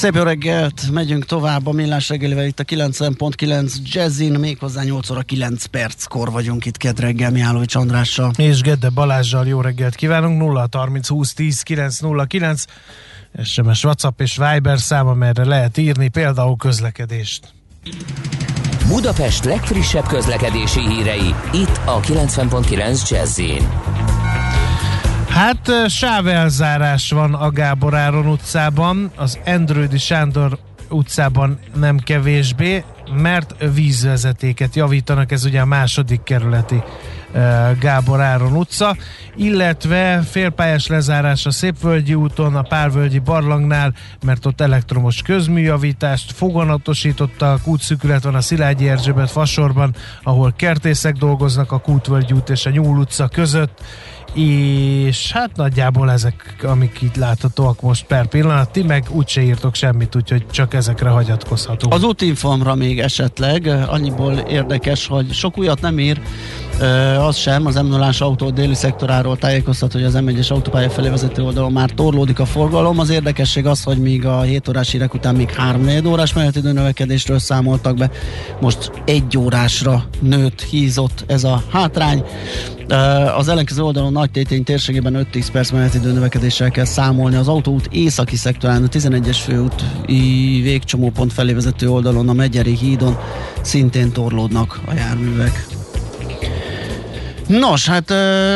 Szép 0.00 0.14
jó 0.14 0.22
reggelt, 0.22 0.90
megyünk 0.92 1.24
tovább 1.24 1.66
a 1.66 1.72
Millás 1.72 2.08
reggelivel 2.08 2.44
itt 2.46 2.60
a 2.60 2.64
90.9 2.64 3.72
Jazzin, 3.82 4.32
méghozzá 4.32 4.82
8 4.82 5.10
óra 5.10 5.20
9 5.20 5.64
perckor 5.64 6.30
vagyunk 6.30 6.64
itt 6.64 6.76
Ked 6.76 7.00
reggel 7.00 7.30
Mihálovics 7.30 7.74
Andrással. 7.74 8.30
És 8.36 8.60
Gedde 8.60 8.88
Balázsjal 8.88 9.46
jó 9.46 9.60
reggelt 9.60 9.94
kívánunk, 9.94 10.40
0 10.40 10.68
30 10.72 11.08
20 11.08 11.32
10 11.32 11.62
909 11.62 12.64
SMS, 13.44 13.84
WhatsApp 13.84 14.20
és 14.20 14.36
Viber 14.36 14.78
szám, 14.78 15.06
amelyre 15.06 15.44
lehet 15.44 15.78
írni 15.78 16.08
például 16.08 16.56
közlekedést. 16.56 17.52
Budapest 18.88 19.44
legfrissebb 19.44 20.06
közlekedési 20.06 20.80
hírei, 20.80 21.34
itt 21.52 21.80
a 21.84 22.00
90.9 22.00 23.10
Jazzin. 23.10 23.68
Hát 25.30 25.88
sávelzárás 25.88 27.10
van 27.10 27.34
a 27.34 27.50
Gábor 27.50 27.94
Áron 27.94 28.26
utcában, 28.26 29.10
az 29.16 29.38
Endrődi 29.44 29.98
Sándor 29.98 30.58
utcában 30.88 31.58
nem 31.74 31.98
kevésbé, 31.98 32.84
mert 33.14 33.54
vízvezetéket 33.74 34.74
javítanak, 34.74 35.32
ez 35.32 35.44
ugye 35.44 35.60
a 35.60 35.64
második 35.64 36.22
kerületi 36.22 36.82
Gábor 37.80 38.20
Áron 38.20 38.56
utca, 38.56 38.96
illetve 39.36 40.22
félpályás 40.30 40.86
lezárás 40.86 41.46
a 41.46 41.50
Szépvölgyi 41.50 42.14
úton, 42.14 42.56
a 42.56 42.62
Párvölgyi 42.62 43.18
barlangnál, 43.18 43.94
mert 44.24 44.46
ott 44.46 44.60
elektromos 44.60 45.22
közműjavítást 45.22 46.32
foganatosítottak, 46.32 47.66
útszükület 47.66 48.22
van 48.22 48.34
a 48.34 48.40
Szilágyi 48.40 48.88
Erzsébet 48.88 49.30
fasorban, 49.30 49.94
ahol 50.22 50.52
kertészek 50.56 51.14
dolgoznak 51.14 51.72
a 51.72 51.78
Kútvölgyi 51.78 52.32
út 52.32 52.50
és 52.50 52.66
a 52.66 52.70
Nyúl 52.70 52.98
utca 52.98 53.28
között, 53.28 53.82
és 54.34 55.32
hát 55.32 55.56
nagyjából 55.56 56.10
ezek, 56.10 56.56
amik 56.62 57.02
itt 57.02 57.16
láthatóak 57.16 57.80
most 57.80 58.06
per 58.06 58.26
pillanat, 58.26 58.70
ti 58.70 58.82
meg 58.82 59.04
úgyse 59.08 59.42
írtok 59.42 59.74
semmit, 59.74 60.16
úgyhogy 60.16 60.46
csak 60.50 60.74
ezekre 60.74 61.08
hagyatkozhatunk. 61.08 61.94
Az 61.94 62.02
útinformra 62.02 62.74
még 62.74 63.00
esetleg, 63.00 63.66
annyiból 63.66 64.32
érdekes, 64.32 65.06
hogy 65.06 65.32
sok 65.32 65.58
újat 65.58 65.80
nem 65.80 65.98
ír, 65.98 66.20
az 67.18 67.36
sem, 67.36 67.66
az 67.66 67.74
m 67.74 67.94
autó 68.18 68.50
déli 68.50 68.74
szektoráról 68.74 69.36
tájékoztat, 69.36 69.92
hogy 69.92 70.04
az 70.04 70.18
M1-es 70.18 70.50
autópálya 70.50 70.90
felé 70.90 71.08
vezető 71.08 71.42
oldalon 71.42 71.72
már 71.72 71.90
torlódik 71.90 72.38
a 72.38 72.44
forgalom. 72.44 72.98
Az 72.98 73.10
érdekesség 73.10 73.66
az, 73.66 73.82
hogy 73.82 73.98
még 73.98 74.26
a 74.26 74.40
7 74.40 74.68
órás 74.68 74.90
hírek 74.90 75.14
után 75.14 75.34
még 75.34 75.50
3 75.50 75.82
4 75.82 76.06
órás 76.06 76.32
menetidő 76.32 76.72
növekedésről 76.72 77.38
számoltak 77.38 77.96
be, 77.96 78.10
most 78.60 78.90
egy 79.04 79.38
órásra 79.38 80.04
nőtt, 80.20 80.62
hízott 80.62 81.24
ez 81.26 81.44
a 81.44 81.62
hátrány. 81.72 82.24
Az 83.36 83.48
ellenkező 83.48 83.82
oldalon 83.82 84.12
nagy 84.12 84.30
tétény 84.30 84.64
térségében 84.64 85.26
5-10 85.32 85.46
perc 85.52 85.70
menetidő 85.70 86.12
növekedéssel 86.12 86.70
kell 86.70 86.84
számolni. 86.84 87.36
Az 87.36 87.48
autóút 87.48 87.88
északi 87.90 88.36
szektorán, 88.36 88.82
a 88.82 88.88
11-es 88.88 89.38
főút 89.44 89.84
végcsomópont 90.62 91.32
felé 91.32 91.52
vezető 91.52 91.90
oldalon, 91.90 92.28
a 92.28 92.32
Megyeri 92.32 92.76
hídon 92.76 93.18
szintén 93.62 94.12
torlódnak 94.12 94.80
a 94.86 94.94
járművek. 94.94 95.79
Nos, 97.58 97.88
hát 97.88 98.10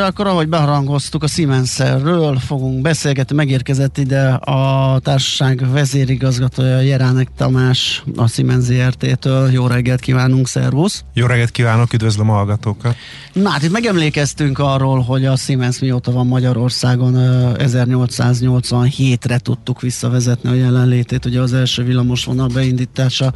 akkor 0.05 0.27
ahogy 0.27 0.49
beharangoztuk, 0.49 1.23
a 1.23 1.27
Siemensről 1.27 2.39
fogunk 2.39 2.81
beszélgetni. 2.81 3.37
Megérkezett 3.37 3.99
ide 3.99 4.29
a 4.29 4.99
társaság 5.03 5.71
vezérigazgatója 5.73 6.81
Jeránek 6.81 7.29
Tamás 7.37 8.03
a 8.17 8.29
Siemens 8.29 8.65
ZRT-től. 8.65 9.51
Jó 9.51 9.67
reggelt 9.67 10.01
kívánunk, 10.01 10.49
szervusz! 10.49 11.05
Jó 11.13 11.27
reggelt 11.27 11.51
kívánok, 11.51 11.93
üdvözlöm 11.93 12.31
a 12.31 12.33
hallgatókat! 12.33 12.97
Na 13.33 13.51
hát 13.51 13.63
itt 13.63 13.71
megemlékeztünk 13.71 14.59
arról, 14.59 15.01
hogy 15.01 15.25
a 15.25 15.37
Siemens 15.37 15.79
mióta 15.79 16.13
van 16.13 16.27
Magyarországon 16.27 17.15
1887-re 17.59 19.39
tudtuk 19.39 19.81
visszavezetni 19.81 20.51
a 20.51 20.55
jelenlétét. 20.55 21.25
Ugye 21.25 21.41
az 21.41 21.53
első 21.53 21.85
villamos 21.85 22.25
vonal 22.25 22.49
beindítása 22.49 23.33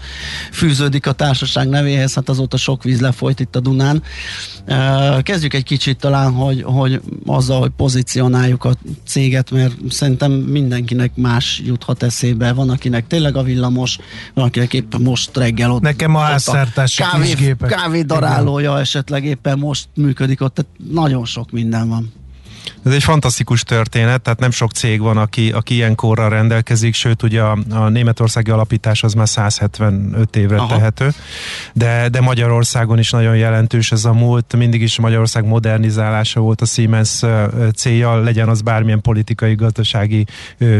fűződik 0.53 1.07
a 1.07 1.13
társaság 1.13 1.69
nevéhez, 1.69 2.15
hát 2.15 2.29
azóta 2.29 2.57
sok 2.57 2.83
víz 2.83 3.01
lefolyt 3.01 3.41
itt 3.41 3.57
a 3.57 3.61
Dunán. 3.61 4.03
Kezdjük 5.23 5.48
kezdjük 5.49 5.71
egy 5.73 5.79
kicsit 5.79 5.99
talán, 5.99 6.33
hogy, 6.33 6.63
hogy 6.63 7.01
azzal, 7.27 7.61
hogy 7.61 7.71
pozícionáljuk 7.77 8.65
a 8.65 8.73
céget, 9.05 9.51
mert 9.51 9.75
szerintem 9.89 10.33
mindenkinek 10.33 11.17
más 11.17 11.63
juthat 11.65 12.03
eszébe. 12.03 12.53
Van, 12.53 12.71
akinek 12.71 13.07
tényleg 13.07 13.37
a 13.37 13.43
villamos, 13.43 13.99
van, 14.35 14.45
akinek 14.45 14.75
éppen 14.75 15.01
most 15.01 15.37
reggel 15.37 15.71
ott. 15.71 15.83
Nekem 15.83 16.15
a 16.15 16.19
házszertási 16.19 17.03
kávé, 17.03 17.57
kávé 17.61 18.03
darálója 18.03 18.79
esetleg 18.79 19.25
éppen 19.25 19.59
most 19.59 19.89
működik 19.95 20.41
ott, 20.41 20.55
tehát 20.55 20.71
nagyon 20.91 21.25
sok 21.25 21.51
minden 21.51 21.89
van. 21.89 22.13
Ez 22.85 22.93
egy 22.93 23.03
fantasztikus 23.03 23.63
történet, 23.63 24.21
tehát 24.21 24.39
nem 24.39 24.51
sok 24.51 24.73
cég 24.73 25.01
van, 25.01 25.17
aki, 25.17 25.51
aki 25.51 25.75
ilyen 25.75 25.95
korral 25.95 26.29
rendelkezik, 26.29 26.95
sőt 26.95 27.23
ugye 27.23 27.43
a, 27.43 27.59
a 27.71 27.89
németországi 27.89 28.51
alapítás 28.51 29.03
az 29.03 29.13
már 29.13 29.29
175 29.29 30.37
évre 30.37 30.57
Aha. 30.57 30.77
tehető, 30.77 31.13
de, 31.73 32.09
de 32.09 32.21
Magyarországon 32.21 32.99
is 32.99 33.11
nagyon 33.11 33.37
jelentős 33.37 33.93
ez 33.93 34.05
a 34.05 34.13
múlt, 34.13 34.57
mindig 34.57 34.83
is 34.83 34.99
Magyarország 34.99 35.45
modernizálása 35.45 36.41
volt 36.41 36.61
a 36.61 36.65
Siemens 36.65 37.23
célja, 37.77 38.17
legyen 38.17 38.49
az 38.49 38.61
bármilyen 38.61 39.01
politikai, 39.01 39.55
gazdasági 39.55 40.27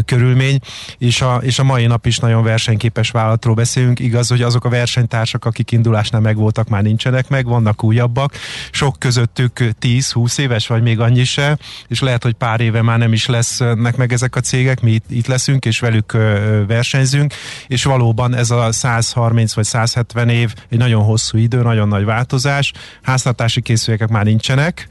körülmény, 0.05 0.59
és 0.99 1.21
a, 1.21 1.41
és 1.43 1.59
a 1.59 1.65
mai 1.65 1.87
nap 1.87 2.07
is 2.07 2.19
nagyon 2.19 2.43
versenyképes 2.43 3.11
vállalatról 3.11 3.55
beszélünk, 3.55 3.99
igaz, 3.99 4.29
hogy 4.29 4.43
azok 4.43 4.65
a 4.65 4.69
versenytársak, 4.69 5.45
akik 5.45 5.71
indulásnál 5.71 6.21
megvoltak, 6.21 6.69
már 6.69 6.83
nincsenek 6.83 7.29
meg, 7.29 7.47
vannak 7.47 7.85
újabbak, 7.85 8.35
sok 8.71 8.97
közöttük 8.99 9.59
10-20 9.81 10.39
éves, 10.39 10.67
vagy 10.67 10.83
még 10.83 11.01
annyi 11.01 11.25
se, 11.25 11.59
és 11.89 12.01
lehet, 12.01 12.23
hogy 12.23 12.33
pár 12.33 12.61
éve 12.61 12.83
már 12.83 12.99
nem 12.99 13.13
is 13.13 13.27
lesznek 13.27 13.97
meg 13.97 14.13
ezek 14.13 14.37
a 14.37 14.41
cégek, 14.41 14.81
mi 14.81 14.91
itt, 14.91 15.05
itt 15.11 15.27
leszünk, 15.27 15.65
és 15.65 15.81
velük 15.81 16.13
versenyzünk, 16.67 17.35
és 17.67 17.85
valóban 17.85 18.35
ez 18.35 18.51
a 18.51 18.73
130 18.73 19.55
vagy 19.55 19.65
170 19.65 20.29
év 20.29 20.55
egy 20.69 20.79
nagyon 20.79 21.03
hosszú 21.03 21.39
idő, 21.39 21.63
nagyon 21.63 21.89
nagy 21.89 22.05
változás, 22.05 22.73
háztartási 23.03 23.61
készülékek 23.61 24.09
már 24.09 24.25
nincsenek, 24.25 24.89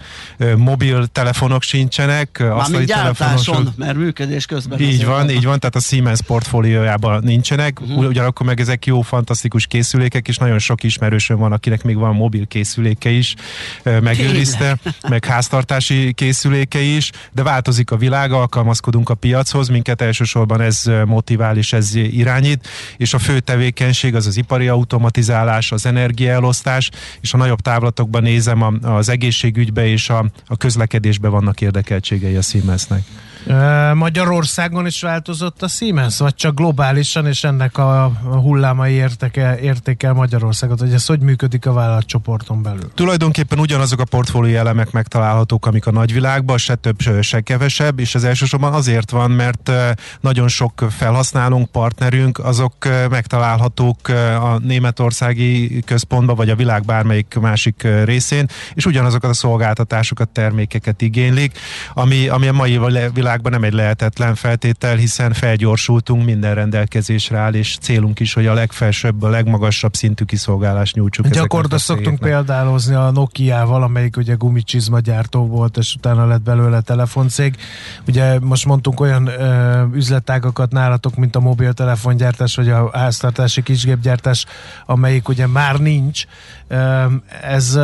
mobil 0.57 1.07
telefonok 1.11 1.61
sincsenek, 1.61 2.43
asztali 2.49 2.85
telefonok. 2.85 3.75
mert 3.75 3.97
működés 3.97 4.45
közben. 4.45 4.79
Így 4.79 5.05
van, 5.05 5.15
van, 5.15 5.29
így 5.29 5.45
van, 5.45 5.59
tehát 5.59 5.75
a 5.75 5.79
Siemens 5.79 6.21
portfóliójában 6.21 7.23
nincsenek, 7.23 7.81
uh-huh. 7.81 8.07
ugyanakkor 8.07 8.45
meg 8.45 8.59
ezek 8.59 8.85
jó, 8.85 9.01
fantasztikus 9.01 9.65
készülékek, 9.67 10.27
és 10.27 10.37
nagyon 10.37 10.59
sok 10.59 10.83
ismerősöm 10.83 11.37
van, 11.37 11.51
akinek 11.51 11.83
még 11.83 11.97
van 11.97 12.15
mobil 12.15 12.47
készüléke 12.47 13.09
is 13.09 13.35
megőrizte, 13.83 14.77
meg 15.09 15.25
háztartási 15.25 16.13
készüléke, 16.13 16.66
érdeke 16.73 16.95
is, 16.95 17.11
de 17.31 17.43
változik 17.43 17.91
a 17.91 17.97
világ, 17.97 18.31
alkalmazkodunk 18.31 19.09
a 19.09 19.15
piachoz, 19.15 19.67
minket 19.67 20.01
elsősorban 20.01 20.61
ez 20.61 20.83
motivál 21.05 21.57
és 21.57 21.73
ez 21.73 21.95
irányít, 21.95 22.67
és 22.97 23.13
a 23.13 23.19
fő 23.19 23.39
tevékenység 23.39 24.15
az 24.15 24.27
az 24.27 24.37
ipari 24.37 24.67
automatizálás, 24.67 25.71
az 25.71 25.85
energiaelosztás, 25.85 26.89
és 27.21 27.33
a 27.33 27.37
nagyobb 27.37 27.59
távlatokban 27.59 28.23
nézem 28.23 28.79
az 28.81 29.09
egészségügybe 29.09 29.87
és 29.87 30.09
a, 30.09 30.25
a 30.47 30.57
közlekedésbe 30.57 31.27
vannak 31.27 31.61
érdekeltségei 31.61 32.35
a 32.35 32.41
Siemensnek. 32.41 33.03
Magyarországon 33.93 34.85
is 34.85 35.01
változott 35.01 35.61
a 35.61 35.67
Siemens, 35.67 36.17
vagy 36.17 36.35
csak 36.35 36.55
globálisan, 36.55 37.27
és 37.27 37.43
ennek 37.43 37.77
a 37.77 38.11
hullámai 38.23 38.93
értékel, 38.93 39.57
értékel 39.57 40.13
Magyarországot, 40.13 40.79
hogy 40.79 40.93
ez 40.93 41.05
hogy 41.05 41.19
működik 41.19 41.65
a 41.65 41.73
vállalatcsoporton 41.73 42.61
belül? 42.61 42.91
Tulajdonképpen 42.93 43.59
ugyanazok 43.59 43.99
a 43.99 44.05
portfólió 44.05 44.57
elemek 44.57 44.91
megtalálhatók, 44.91 45.65
amik 45.65 45.85
a 45.85 45.91
nagyvilágban, 45.91 46.57
se 46.57 46.75
több, 46.75 47.01
se 47.21 47.41
kevesebb, 47.41 47.99
és 47.99 48.15
ez 48.15 48.23
elsősorban 48.23 48.73
azért 48.73 49.11
van, 49.11 49.31
mert 49.31 49.71
nagyon 50.19 50.47
sok 50.47 50.85
felhasználónk, 50.89 51.71
partnerünk, 51.71 52.39
azok 52.39 52.73
megtalálhatók 53.09 54.07
a 54.41 54.57
németországi 54.63 55.81
központban, 55.85 56.35
vagy 56.35 56.49
a 56.49 56.55
világ 56.55 56.85
bármelyik 56.85 57.37
másik 57.41 57.87
részén, 58.03 58.47
és 58.73 58.85
ugyanazokat 58.85 59.29
a 59.29 59.33
szolgáltatásokat, 59.33 60.29
termékeket 60.29 61.01
igénylik, 61.01 61.57
ami, 61.93 62.27
ami 62.27 62.47
a 62.47 62.53
mai 62.53 62.79
világ 63.13 63.36
világban 63.37 63.61
nem 63.61 63.63
egy 63.63 63.73
lehetetlen 63.73 64.35
feltétel, 64.35 64.95
hiszen 64.95 65.33
felgyorsultunk, 65.33 66.25
minden 66.25 66.55
rendelkezésre 66.55 67.37
áll, 67.37 67.53
és 67.53 67.77
célunk 67.81 68.19
is, 68.19 68.33
hogy 68.33 68.45
a 68.45 68.53
legfelsőbb, 68.53 69.23
a 69.23 69.29
legmagasabb 69.29 69.95
szintű 69.95 70.23
kiszolgálást 70.23 70.95
nyújtsuk. 70.95 71.27
Gyakorlatilag 71.27 71.81
szoktunk 71.81 72.19
példálozni 72.19 72.95
a 72.95 73.11
Nokia-val, 73.11 73.83
amelyik 73.83 74.17
ugye 74.17 74.33
gumicsizma 74.33 74.99
gyártó 74.99 75.47
volt, 75.47 75.77
és 75.77 75.95
utána 75.95 76.25
lett 76.25 76.41
belőle 76.41 76.81
telefoncég. 76.81 77.55
Ugye 78.07 78.39
most 78.39 78.65
mondtunk 78.65 78.99
olyan 78.99 79.27
ö, 79.27 79.83
üzletágakat 79.93 80.71
nálatok, 80.71 81.15
mint 81.15 81.35
a 81.35 81.39
mobiltelefongyártás, 81.39 82.55
vagy 82.55 82.69
a 82.69 82.89
háztartási 82.93 83.63
kisgépgyártás, 83.63 84.45
amelyik 84.85 85.27
ugye 85.27 85.47
már 85.47 85.79
nincs. 85.79 86.25
Ö, 86.67 87.05
ez, 87.41 87.79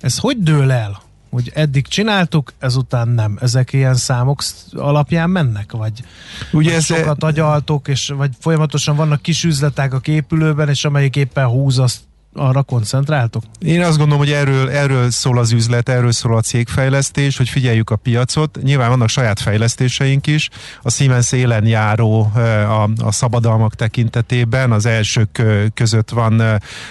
ez 0.00 0.18
hogy 0.18 0.42
dől 0.42 0.72
el? 0.72 1.03
Hogy 1.34 1.50
eddig 1.54 1.86
csináltuk, 1.86 2.52
ezután 2.58 3.08
nem. 3.08 3.38
Ezek 3.40 3.72
ilyen 3.72 3.94
számok 3.94 4.42
alapján 4.72 5.30
mennek? 5.30 5.72
Vagy, 5.72 6.04
Ugye 6.52 6.74
ez 6.74 6.84
sokat 6.84 7.22
agyaltok, 7.22 7.88
és 7.88 8.12
vagy 8.16 8.30
folyamatosan 8.40 8.96
vannak 8.96 9.22
kis 9.22 9.44
üzletek 9.44 9.92
a 9.92 9.98
képülőben, 9.98 10.68
és 10.68 10.84
amelyik 10.84 11.16
éppen 11.16 11.46
húz, 11.46 11.78
azt 11.78 12.00
arra 12.34 12.62
koncentráltok? 12.62 13.42
Én 13.58 13.82
azt 13.82 13.98
gondolom, 13.98 14.18
hogy 14.18 14.32
erről, 14.32 14.70
erről 14.70 15.10
szól 15.10 15.38
az 15.38 15.52
üzlet, 15.52 15.88
erről 15.88 16.12
szól 16.12 16.36
a 16.36 16.40
cégfejlesztés, 16.40 17.36
hogy 17.36 17.48
figyeljük 17.48 17.90
a 17.90 17.96
piacot. 17.96 18.58
Nyilván 18.62 18.88
vannak 18.88 19.08
saját 19.08 19.40
fejlesztéseink 19.40 20.26
is. 20.26 20.48
A 20.82 20.90
Siemens 20.90 21.32
élen 21.32 21.66
járó 21.66 22.30
a, 22.68 22.90
a 22.98 23.12
szabadalmak 23.12 23.74
tekintetében 23.74 24.72
az 24.72 24.86
elsők 24.86 25.42
között 25.74 26.10
van 26.10 26.42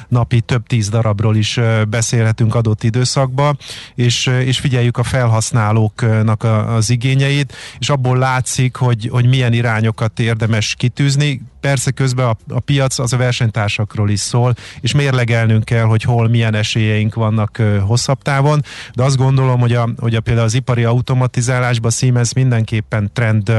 napi 0.07 0.41
több 0.41 0.67
tíz 0.67 0.89
darabról 0.89 1.35
is 1.35 1.59
beszélhetünk 1.89 2.55
adott 2.55 2.83
időszakban, 2.83 3.57
és, 3.95 4.25
és 4.25 4.59
figyeljük 4.59 4.97
a 4.97 5.03
felhasználóknak 5.03 6.43
az 6.67 6.89
igényeit, 6.89 7.53
és 7.79 7.89
abból 7.89 8.17
látszik, 8.17 8.75
hogy, 8.75 9.09
hogy 9.11 9.25
milyen 9.25 9.53
irányokat 9.53 10.19
érdemes 10.19 10.75
kitűzni 10.75 11.41
persze 11.63 11.91
közben 11.91 12.25
a, 12.25 12.37
a 12.49 12.59
piac 12.59 12.99
az 12.99 13.13
a 13.13 13.17
versenytársakról 13.17 14.09
is 14.09 14.19
szól, 14.19 14.55
és 14.81 14.93
mérlegelnünk 14.93 15.65
kell, 15.65 15.83
hogy 15.83 16.03
hol 16.03 16.27
milyen 16.27 16.55
esélyeink 16.55 17.15
vannak 17.15 17.61
hosszabb 17.85 18.21
távon, 18.21 18.63
de 18.93 19.03
azt 19.03 19.17
gondolom, 19.17 19.59
hogy, 19.59 19.73
a, 19.73 19.89
hogy 19.97 20.15
a, 20.15 20.19
például 20.21 20.45
az 20.45 20.53
ipari 20.53 20.83
automatizálásban 20.83 21.91
Siemens 21.91 22.33
mindenképpen 22.33 23.09
trend 23.13 23.51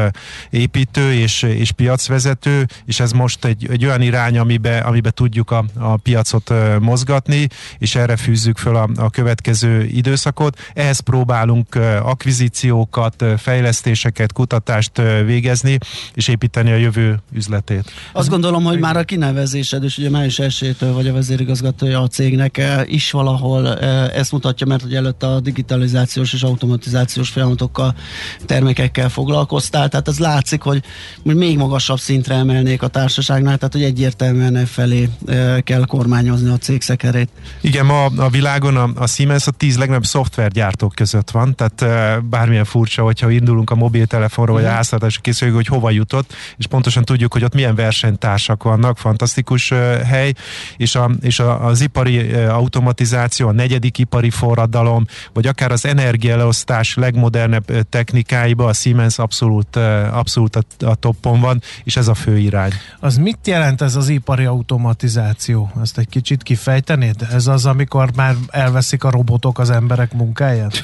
építő 0.51 1.13
és, 1.13 1.43
és 1.43 1.73
piacvezető, 1.73 2.67
és 2.87 3.01
ez 3.01 3.13
most 3.13 3.45
egy, 3.45 3.67
egy 3.71 3.85
olyan 3.85 4.03
irány, 4.03 4.39
amibe, 4.39 4.79
amibe 4.79 5.11
tudjuk 5.11 5.51
a, 5.51 5.65
a 5.79 5.97
piacot 5.97 6.53
mozgatni, 6.81 7.49
és 7.79 7.95
erre 7.95 8.17
fűzzük 8.17 8.59
föl 8.59 8.77
a, 8.77 8.89
a 8.97 9.11
következő 9.11 9.85
időszakot. 9.85 10.59
Ehhez 10.75 11.01
próbálunk 11.01 11.75
akvizíciókat, 12.03 13.25
fejlesztéseket, 13.39 14.33
kutatást 14.33 15.03
végezni, 15.25 15.79
és 16.15 16.29
építeni 16.29 16.73
a 16.73 16.77
jövő 16.77 17.23
üzletét. 17.33 17.93
Azt 18.13 18.29
gondolom, 18.29 18.65
hogy 18.65 18.79
már 18.79 18.97
a 18.97 19.05
kinevezésed, 19.05 19.85
és 19.85 19.99
ugye 19.99 20.11
május 20.11 20.39
1 20.39 20.77
vagy 20.79 21.09
a 21.09 21.13
vezérigazgatója 21.13 22.01
a 22.01 22.07
cégnek 22.07 22.59
eh, 22.59 22.83
is 22.87 23.11
valahol 23.11 23.79
eh, 23.79 24.09
ezt 24.09 24.33
mutatja, 24.33 24.67
mert 24.67 24.83
ugye 24.83 24.97
előtt 24.97 25.23
a 25.23 25.41
digitalizációs 25.41 26.33
és 26.33 26.43
automatizációs 26.43 27.31
folyamatokkal, 27.31 27.95
termékekkel 28.47 29.09
foglalkoztál, 29.09 29.89
tehát 29.89 30.09
ez 30.09 30.19
látszik, 30.19 30.63
hogy 30.63 30.83
még 31.23 31.57
magasabb 31.57 31.99
szintre 31.99 32.35
emelnék 32.35 32.83
a 32.83 32.89
társaságnál, 32.89 33.57
tehát 33.57 33.73
hogy 33.73 33.83
egyértelműen 33.83 34.57
e 34.57 34.67
felé 34.67 35.09
eh, 35.27 35.61
kell 35.61 35.85
kormányozni 35.87 36.51
a 36.51 36.57
cég 36.57 36.83
szekerét. 36.83 37.29
Igen, 37.61 37.87
ma 37.87 38.05
a 38.05 38.29
világon 38.29 38.77
a, 38.77 38.91
a 38.95 39.07
Siemens 39.07 39.47
a 39.47 39.51
tíz 39.51 39.79
legnagyobb 39.79 40.05
szoftvergyártók 40.05 40.95
között 40.95 41.31
van, 41.31 41.55
tehát 41.55 42.25
bármilyen 42.25 42.65
furcsa, 42.65 43.03
hogyha 43.03 43.31
indulunk 43.31 43.71
a 43.71 43.75
mobiltelefonról, 43.75 44.57
vagy 44.57 44.65
a 44.65 44.69
mhm. 44.69 44.77
háztartási 44.77 45.21
készülék, 45.21 45.55
hogy 45.55 45.67
hova 45.67 45.91
jutott, 45.91 46.33
és 46.57 46.67
pontosan 46.67 47.05
tudjuk, 47.05 47.33
hogy 47.33 47.45
ott 47.45 47.55
milyen 47.55 47.75
versenytársak 47.85 48.63
vannak, 48.63 48.99
fantasztikus 48.99 49.69
hely, 50.05 50.33
és, 50.77 50.95
a, 50.95 51.11
és 51.21 51.39
a, 51.39 51.67
az 51.67 51.81
ipari 51.81 52.33
automatizáció, 52.33 53.49
a 53.49 53.53
negyedik 53.53 53.99
ipari 53.99 54.31
forradalom, 54.31 55.07
vagy 55.33 55.47
akár 55.47 55.73
az 55.73 55.87
energialeosztás 55.87 56.95
legmodernebb 56.95 57.89
technikáiba 57.89 58.67
a 58.67 58.73
Siemens 58.73 59.19
abszolút, 59.19 59.77
abszolút 60.11 60.57
a, 60.57 60.63
a 60.87 60.95
toppon 60.95 61.41
van, 61.41 61.63
és 61.85 61.97
ez 61.97 62.09
a 62.09 62.15
fő 62.15 62.39
irány. 62.39 62.73
Az 63.01 63.17
mit 63.17 63.47
jelent 63.47 63.81
ez 63.81 63.97
az 63.97 64.09
ipari 64.09 64.45
automatizáció? 64.45 65.71
Ezt 65.83 65.99
egy 65.99 66.09
kicsit 66.09 66.43
kifejtenéd? 66.43 67.27
Ez 67.33 67.47
az, 67.47 67.67
amikor 67.67 68.11
már 68.17 68.35
elveszik 68.51 69.05
a 69.05 69.11
robotok 69.11 69.59
az 69.59 69.71
emberek 69.71 70.13
munkáját? 70.13 70.83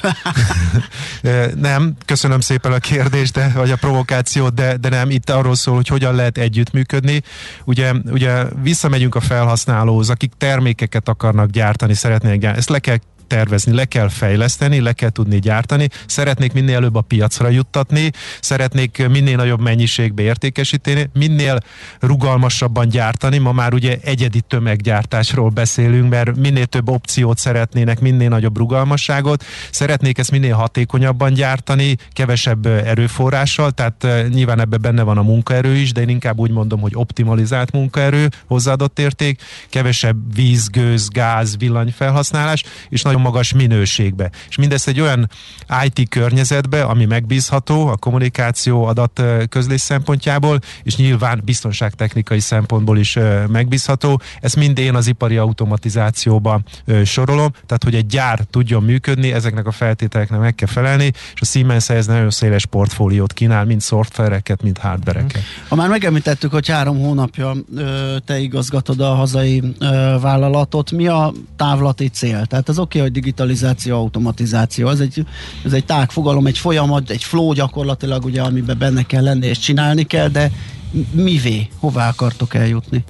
nem, 1.67 1.95
köszönöm 2.05 2.39
szépen 2.39 2.71
a 2.71 2.77
kérdést, 2.79 3.33
de, 3.33 3.51
vagy 3.55 3.71
a 3.71 3.75
provokációt, 3.75 4.53
de, 4.53 4.77
de 4.77 4.89
nem, 4.89 5.09
itt 5.09 5.29
arról 5.29 5.55
szól, 5.55 5.75
hogy 5.75 5.87
hogyan 5.87 6.15
lehet 6.15 6.37
együttműködni, 6.37 6.90
működni. 6.91 7.21
Ugye, 7.65 7.91
ugye 8.11 8.43
visszamegyünk 8.63 9.15
a 9.15 9.19
felhasználóhoz, 9.19 10.09
akik 10.09 10.31
termékeket 10.37 11.09
akarnak 11.09 11.49
gyártani, 11.49 11.93
szeretnének 11.93 12.39
gyártani. 12.39 12.59
Ezt 12.59 12.69
le 12.69 12.79
kell 12.79 12.97
tervezni, 13.31 13.73
le 13.73 13.85
kell 13.85 14.09
fejleszteni, 14.09 14.79
le 14.79 14.93
kell 14.93 15.09
tudni 15.09 15.39
gyártani, 15.39 15.87
szeretnék 16.05 16.53
minél 16.53 16.75
előbb 16.75 16.95
a 16.95 17.01
piacra 17.01 17.49
juttatni, 17.49 18.11
szeretnék 18.39 19.07
minél 19.07 19.35
nagyobb 19.35 19.61
mennyiségbe 19.61 20.21
értékesíteni, 20.21 21.09
minél 21.13 21.57
rugalmasabban 21.99 22.89
gyártani, 22.89 23.37
ma 23.37 23.51
már 23.51 23.73
ugye 23.73 23.97
egyedi 24.03 24.41
tömeggyártásról 24.41 25.49
beszélünk, 25.49 26.09
mert 26.09 26.35
minél 26.35 26.65
több 26.65 26.89
opciót 26.89 27.37
szeretnének, 27.37 27.99
minél 27.99 28.29
nagyobb 28.29 28.57
rugalmasságot, 28.57 29.43
szeretnék 29.71 30.17
ezt 30.17 30.31
minél 30.31 30.55
hatékonyabban 30.55 31.33
gyártani, 31.33 31.95
kevesebb 32.13 32.65
erőforrással, 32.65 33.71
tehát 33.71 34.03
eh, 34.03 34.27
nyilván 34.27 34.59
ebbe 34.59 34.77
benne 34.77 35.03
van 35.03 35.17
a 35.17 35.21
munkaerő 35.21 35.75
is, 35.75 35.91
de 35.91 36.01
én 36.01 36.09
inkább 36.09 36.39
úgy 36.39 36.51
mondom, 36.51 36.79
hogy 36.79 36.91
optimalizált 36.95 37.71
munkaerő, 37.71 38.29
hozzáadott 38.47 38.99
érték, 38.99 39.41
kevesebb 39.69 40.35
víz, 40.35 40.67
gőz, 40.67 41.07
gáz, 41.09 41.57
villanyfelhasználás, 41.57 42.63
és 42.89 43.01
nagyon 43.01 43.20
magas 43.21 43.53
minőségbe. 43.53 44.29
És 44.49 44.55
mindezt 44.55 44.87
egy 44.87 44.99
olyan 44.99 45.29
IT 45.83 46.09
környezetbe, 46.09 46.83
ami 46.83 47.05
megbízható 47.05 47.87
a 47.87 47.95
kommunikáció 47.95 48.85
adat 48.85 49.23
közlés 49.49 49.81
szempontjából, 49.81 50.59
és 50.83 50.95
nyilván 50.95 51.41
biztonságtechnikai 51.45 52.39
szempontból 52.39 52.97
is 52.97 53.17
megbízható. 53.47 54.21
Ezt 54.41 54.55
mind 54.55 54.77
én 54.77 54.95
az 54.95 55.07
ipari 55.07 55.37
automatizációba 55.37 56.61
sorolom, 57.05 57.51
tehát 57.51 57.83
hogy 57.83 57.95
egy 57.95 58.05
gyár 58.05 58.39
tudjon 58.49 58.83
működni, 58.83 59.33
ezeknek 59.33 59.67
a 59.67 59.71
feltételeknek 59.71 60.39
meg 60.39 60.55
kell 60.55 60.67
felelni, 60.67 61.11
és 61.33 61.41
a 61.41 61.45
Siemens 61.45 61.89
ez 61.89 62.05
nagyon 62.05 62.29
széles 62.29 62.65
portfóliót 62.65 63.33
kínál, 63.33 63.65
mind 63.65 63.81
szoftvereket, 63.81 64.61
mind 64.63 64.77
hardvereket. 64.77 65.41
Ha 65.67 65.75
már 65.75 65.89
megemlítettük, 65.89 66.51
hogy 66.51 66.69
három 66.69 66.99
hónapja 66.99 67.53
te 68.25 68.39
igazgatod 68.39 68.99
a 68.99 69.13
hazai 69.13 69.63
vállalatot, 70.21 70.91
mi 70.91 71.07
a 71.07 71.33
távlati 71.55 72.07
cél? 72.07 72.45
Tehát 72.45 72.69
az 72.69 72.79
oké, 72.79 73.00
hogy 73.01 73.11
digitalizáció, 73.11 73.95
automatizáció. 73.95 74.89
Ez 74.89 74.99
egy, 74.99 75.25
ez 75.65 75.73
egy 75.73 75.85
tág 75.85 76.11
fogalom, 76.11 76.45
egy 76.45 76.57
folyamat, 76.57 77.09
egy 77.09 77.23
flow 77.23 77.53
gyakorlatilag, 77.53 78.25
ugye, 78.25 78.41
amiben 78.41 78.77
benne 78.77 79.03
kell 79.03 79.23
lenni 79.23 79.47
és 79.47 79.59
csinálni 79.59 80.03
kell, 80.03 80.27
de 80.27 80.51
mivé, 81.11 81.67
hová 81.79 82.09
akartok 82.09 82.53
eljutni? 82.53 83.03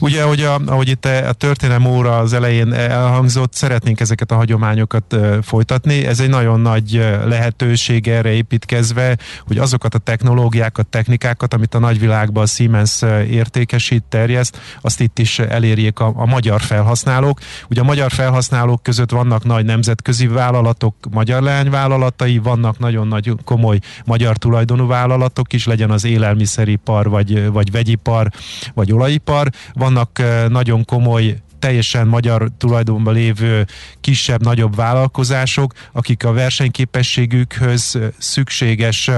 Ugye, 0.00 0.22
ahogy, 0.22 0.40
a, 0.40 0.60
ahogy 0.66 0.88
itt 0.88 1.04
a 1.04 1.32
történelem 1.32 1.84
óra 1.84 2.18
az 2.18 2.32
elején 2.32 2.72
elhangzott, 2.72 3.54
szeretnénk 3.54 4.00
ezeket 4.00 4.30
a 4.30 4.34
hagyományokat 4.34 5.16
folytatni. 5.42 6.06
Ez 6.06 6.20
egy 6.20 6.28
nagyon 6.28 6.60
nagy 6.60 6.92
lehetőség 7.24 8.08
erre 8.08 8.30
építkezve, 8.30 9.16
hogy 9.46 9.58
azokat 9.58 9.94
a 9.94 9.98
technológiákat, 9.98 10.86
technikákat, 10.86 11.54
amit 11.54 11.74
a 11.74 11.78
nagyvilágban 11.78 12.42
a 12.42 12.46
Siemens 12.46 13.02
értékesít, 13.30 14.04
terjeszt, 14.08 14.60
azt 14.80 15.00
itt 15.00 15.18
is 15.18 15.38
elérjék 15.38 15.98
a, 15.98 16.12
a 16.16 16.26
magyar 16.26 16.60
felhasználók. 16.60 17.40
Ugye 17.70 17.80
a 17.80 17.84
magyar 17.84 18.10
felhasználók 18.10 18.82
között 18.82 19.10
vannak 19.10 19.44
nagy 19.44 19.64
nemzetközi 19.64 20.26
vállalatok, 20.26 20.94
magyar 21.10 21.42
leányvállalatai, 21.42 22.38
vannak 22.38 22.78
nagyon 22.78 23.08
nagy 23.08 23.32
komoly 23.44 23.78
magyar 24.04 24.36
tulajdonú 24.36 24.86
vállalatok 24.86 25.52
is, 25.52 25.66
legyen 25.66 25.90
az 25.90 26.04
élelmiszeripar, 26.04 27.08
vagy 27.08 27.25
vagy, 27.32 27.52
vagy 27.52 27.70
vegyipar, 27.70 28.30
vagy 28.74 28.92
olajipar. 28.92 29.50
Vannak 29.72 30.22
nagyon 30.48 30.84
komoly 30.84 31.36
teljesen 31.58 32.06
magyar 32.06 32.50
tulajdonban 32.58 33.14
lévő 33.14 33.66
kisebb, 34.00 34.42
nagyobb 34.42 34.74
vállalkozások, 34.74 35.72
akik 35.92 36.24
a 36.24 36.32
versenyképességükhöz 36.32 37.98
szükséges 38.18 39.10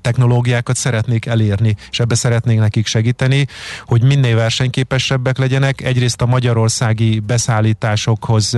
technológiákat 0.00 0.76
szeretnék 0.76 1.26
elérni, 1.26 1.76
és 1.90 2.00
ebbe 2.00 2.14
szeretnék 2.14 2.58
nekik 2.58 2.86
segíteni, 2.86 3.46
hogy 3.84 4.02
minél 4.02 4.36
versenyképesebbek 4.36 5.38
legyenek. 5.38 5.80
Egyrészt 5.80 6.22
a 6.22 6.26
magyarországi 6.26 7.20
beszállításokhoz 7.20 8.56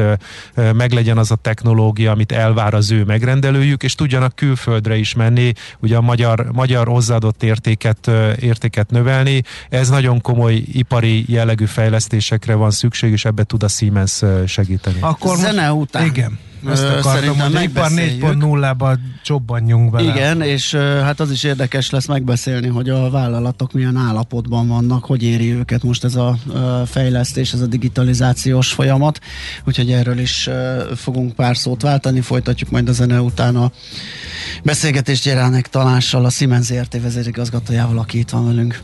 meglegyen 0.54 1.18
az 1.18 1.30
a 1.30 1.34
technológia, 1.36 2.10
amit 2.10 2.32
elvár 2.32 2.74
az 2.74 2.90
ő 2.90 3.04
megrendelőjük, 3.04 3.82
és 3.82 3.94
tudjanak 3.94 4.34
külföldre 4.34 4.96
is 4.96 5.14
menni, 5.14 5.52
ugye 5.78 5.96
a 5.96 6.00
magyar, 6.00 6.46
magyar 6.52 6.86
hozzáadott 6.86 7.42
értéket, 7.42 8.10
értéket 8.40 8.90
növelni. 8.90 9.42
Ez 9.68 9.88
nagyon 9.88 10.20
komoly 10.20 10.54
ipari 10.54 11.24
jellegű 11.28 11.64
fejlesztésekre 11.64 12.54
van 12.54 12.70
szükség, 12.70 13.12
és 13.12 13.24
ebbe 13.24 13.44
tud 13.44 13.62
a 13.62 13.68
Siemens 13.68 14.22
segíteni. 14.46 14.98
Akkor 15.00 15.36
zene 15.36 15.72
után. 15.72 16.06
Igen 16.06 16.38
Ezt 16.66 16.84
akartam, 16.84 17.38
hogy 17.38 17.62
ipar 17.62 17.90
4.0-ba 17.90 18.98
csobbanjunk 19.22 19.90
bele. 19.90 20.12
Igen, 20.12 20.42
és 20.42 20.74
hát 20.74 21.20
az 21.20 21.30
is 21.30 21.42
érdekes 21.42 21.90
lesz 21.90 22.06
megbeszélni, 22.06 22.68
hogy 22.68 22.88
a 22.88 23.10
vállalatok 23.10 23.72
milyen 23.72 23.96
állapotban 23.96 24.68
vannak, 24.68 25.04
hogy 25.04 25.22
éri 25.22 25.52
őket 25.52 25.82
most 25.82 26.04
ez 26.04 26.14
a 26.14 26.36
fejlesztés, 26.86 27.52
ez 27.52 27.60
a 27.60 27.66
digitalizációs 27.66 28.72
folyamat, 28.72 29.20
úgyhogy 29.64 29.90
erről 29.90 30.18
is 30.18 30.48
fogunk 30.96 31.32
pár 31.34 31.56
szót 31.56 31.82
váltani, 31.82 32.20
folytatjuk 32.20 32.70
majd 32.70 32.88
a 32.88 32.92
zene 32.92 33.20
után 33.20 33.56
a 33.56 33.70
beszélgetést 34.62 35.24
Jeránek 35.24 35.68
Tanással, 35.68 36.24
a 36.24 36.30
Siemens 36.30 36.66
ZRT. 36.66 37.00
vezérigazgatójával, 37.02 37.98
aki 37.98 38.18
itt 38.18 38.30
van 38.30 38.46
velünk. 38.46 38.82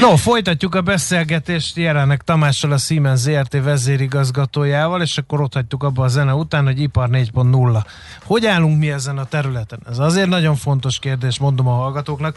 No, 0.00 0.16
folytatjuk 0.16 0.74
a 0.74 0.80
beszélgetést 0.80 1.76
Jelennek 1.76 2.22
Tamással, 2.22 2.72
a 2.72 2.76
Siemens 2.76 3.20
ZRT 3.20 3.62
vezérigazgatójával, 3.62 5.02
és 5.02 5.18
akkor 5.18 5.40
ott 5.40 5.54
hagytuk 5.54 5.82
abba 5.82 6.04
a 6.04 6.08
zene 6.08 6.34
után, 6.34 6.64
hogy 6.64 6.80
ipar 6.80 7.08
4.0. 7.08 7.84
Hogy 8.24 8.46
állunk 8.46 8.78
mi 8.78 8.90
ezen 8.90 9.18
a 9.18 9.24
területen? 9.24 9.78
Ez 9.90 9.98
azért 9.98 10.28
nagyon 10.28 10.56
fontos 10.56 10.98
kérdés, 10.98 11.38
mondom 11.38 11.68
a 11.68 11.74
hallgatóknak, 11.74 12.36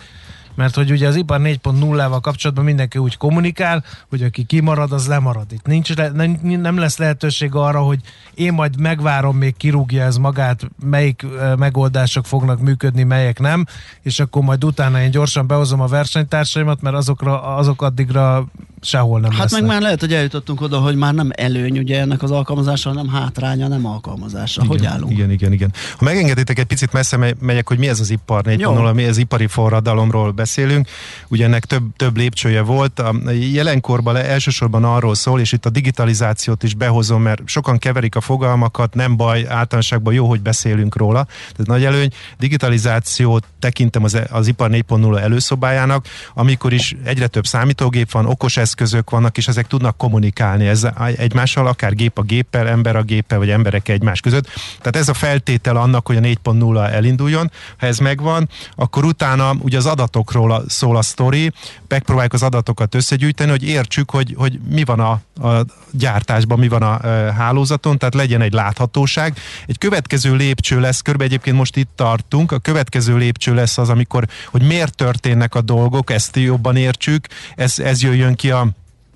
mert 0.56 0.76
hogy 0.76 0.92
ugye 0.92 1.08
az 1.08 1.16
ipar 1.16 1.40
4.0-val 1.42 2.20
kapcsolatban 2.22 2.66
mindenki 2.66 2.98
úgy 2.98 3.18
kommunikál, 3.18 3.84
hogy 4.10 4.24
aki 4.24 4.44
kimarad, 4.44 4.92
az 4.92 5.08
lemarad. 5.08 5.52
Itt 5.52 5.66
nincs, 5.66 5.96
nem, 5.96 6.40
nem 6.42 6.78
lesz 6.78 6.98
lehetőség 6.98 7.56
arra, 7.56 7.80
hogy 7.80 8.00
én 8.34 8.54
majd 8.54 8.80
megvárom, 8.80 9.38
még 9.38 9.58
kirúgja 9.58 10.04
ez 10.04 10.18
magát, 10.18 10.62
melyik 10.84 11.26
megoldások 11.58 12.26
fognak 12.26 12.60
működni, 12.60 13.04
melyek 13.04 13.40
nem, 13.40 13.66
és 14.02 14.20
akkor 14.20 14.44
majd 14.44 14.64
utána 14.64 15.02
én 15.02 15.12
gyorsan 15.12 15.48
behozom 15.48 15.82
a 15.82 15.88
versenytársaimat, 15.88 16.82
mert 16.82 16.96
azokra, 16.96 17.44
azok 17.56 17.82
addigra 17.82 18.46
sehol 18.86 19.20
nem 19.20 19.32
Hát 19.32 19.39
lesznek. 19.39 19.62
meg 19.62 19.70
már 19.70 19.82
lehet, 19.82 20.00
hogy 20.00 20.13
eljutottunk 20.13 20.62
oda, 20.62 20.80
hogy 20.80 20.96
már 20.96 21.13
nem 21.13 21.30
előny 21.36 21.77
ugye 21.77 22.00
ennek 22.00 22.24
az 22.24 22.32
alkalmazása, 22.32 22.89
hanem 22.89 23.08
hátránya, 23.08 23.68
nem 23.68 23.86
alkalmazása. 23.86 24.62
Igen, 24.63 24.77
hogy 24.77 24.86
állunk? 24.86 25.12
Igen, 25.12 25.32
igen, 25.32 25.51
igen. 25.51 25.74
Ha 25.98 26.04
megengeditek, 26.06 26.60
egy 26.60 26.65
picit 26.65 26.94
messze 26.94 27.34
megyek, 27.39 27.68
hogy 27.68 27.77
mi 27.77 27.88
ez 27.88 28.00
az 28.00 28.10
ipar 28.10 28.44
4.0, 28.46 28.94
mi 28.94 29.06
az 29.06 29.18
ipari 29.18 29.48
forradalomról 29.48 30.32
beszélünk. 30.32 30.88
Ugye 31.27 31.46
ennek 31.46 31.65
több, 31.65 31.84
több 31.96 32.18
lépcsője 32.18 32.62
volt. 32.62 33.00
A 33.00 33.15
jelenkorban 33.51 34.13
le, 34.13 34.25
elsősorban 34.25 34.84
arról 34.84 35.15
szól, 35.15 35.39
és 35.39 35.51
itt 35.51 35.65
a 35.65 35.70
digitalizációt 35.70 36.63
is 36.63 36.74
behozom, 36.74 37.22
mert 37.22 37.42
sokan 37.46 37.77
keverik 37.77 38.15
a 38.15 38.22
fogalmakat, 38.22 38.94
nem 38.94 39.15
baj, 39.15 39.39
általánosságban 39.48 40.13
jó, 40.13 40.27
hogy 40.27 40.42
beszélünk 40.42 40.96
róla. 40.96 41.24
Tehát 41.24 41.68
nagy 41.68 41.84
előny. 41.84 42.10
Digitalizációt 42.39 43.44
tekintem 43.60 44.04
az, 44.04 44.18
az 44.30 44.48
ipar 44.48 44.70
4.0 44.70 45.20
előszobájának, 45.20 46.06
amikor 46.34 46.74
is 46.74 46.96
egyre 47.04 47.27
több 47.27 47.46
számítógép 47.46 48.12
van, 48.12 48.25
okos 48.25 48.58
eszközök 48.75 49.10
vannak, 49.10 49.38
és 49.38 49.48
ezek 49.48 49.67
tudnak 49.67 49.98
kommunikálni 49.98 50.67
ez 50.67 50.88
egymással, 51.15 51.67
akár 51.67 51.94
gép 51.94 52.17
a 52.17 52.22
géppel, 52.22 52.67
ember 52.67 52.96
a 52.96 53.01
géppel, 53.01 53.38
vagy 53.38 53.50
emberek 53.50 53.88
egymás 53.88 54.20
között. 54.20 54.48
Tehát 54.77 54.96
ez 54.96 55.10
a 55.10 55.13
feltétel 55.13 55.75
annak, 55.75 56.08
hogy 56.08 56.15
a 56.15 56.20
4.0 56.20 56.91
elinduljon. 56.91 57.51
Ha 57.77 57.86
ez 57.86 57.98
megvan, 57.98 58.50
akkor 58.75 59.03
utána 59.05 59.53
ugye 59.60 59.77
az 59.77 59.86
adatokról 59.86 60.63
szól 60.67 60.98
a 60.98 61.01
sztori, 61.01 61.51
megpróbáljuk 61.88 62.34
az 62.34 62.44
adatokat 62.44 62.96
összegyűjteni, 62.96 63.50
hogy 63.50 63.63
értsük, 63.63 64.12
hogy, 64.12 64.34
hogy 64.38 64.60
mi 64.70 64.84
van 64.84 65.00
a, 65.00 65.12
a 65.48 65.65
gyártásban, 65.91 66.60
mi 66.60 66.67
van 66.67 66.82
a 66.82 67.05
e, 67.05 67.34
hálózaton, 67.34 67.98
tehát 67.98 68.13
legyen 68.13 68.41
egy 68.41 68.53
láthatóság. 68.53 69.38
Egy 69.67 69.77
következő 69.77 70.36
lépcső 70.36 70.79
lesz, 70.79 71.01
körbe 71.01 71.24
egyébként 71.24 71.58
most 71.58 71.75
itt 71.75 71.89
tartunk, 71.96 72.51
a 72.51 72.60
következő 72.60 73.17
lépcső 73.17 73.53
lesz 73.53 73.77
az, 73.77 73.89
amikor, 73.89 74.27
hogy 74.51 74.62
miért 74.62 74.96
történnek 74.96 75.55
a 75.55 75.62
dolgok, 75.62 76.12
ezt 76.12 76.36
jobban 76.36 76.75
értsük, 76.75 77.27
ez, 77.55 77.79
ez 77.79 78.01
jöjjön 78.01 78.36
ki 78.36 78.51
a 78.51 78.65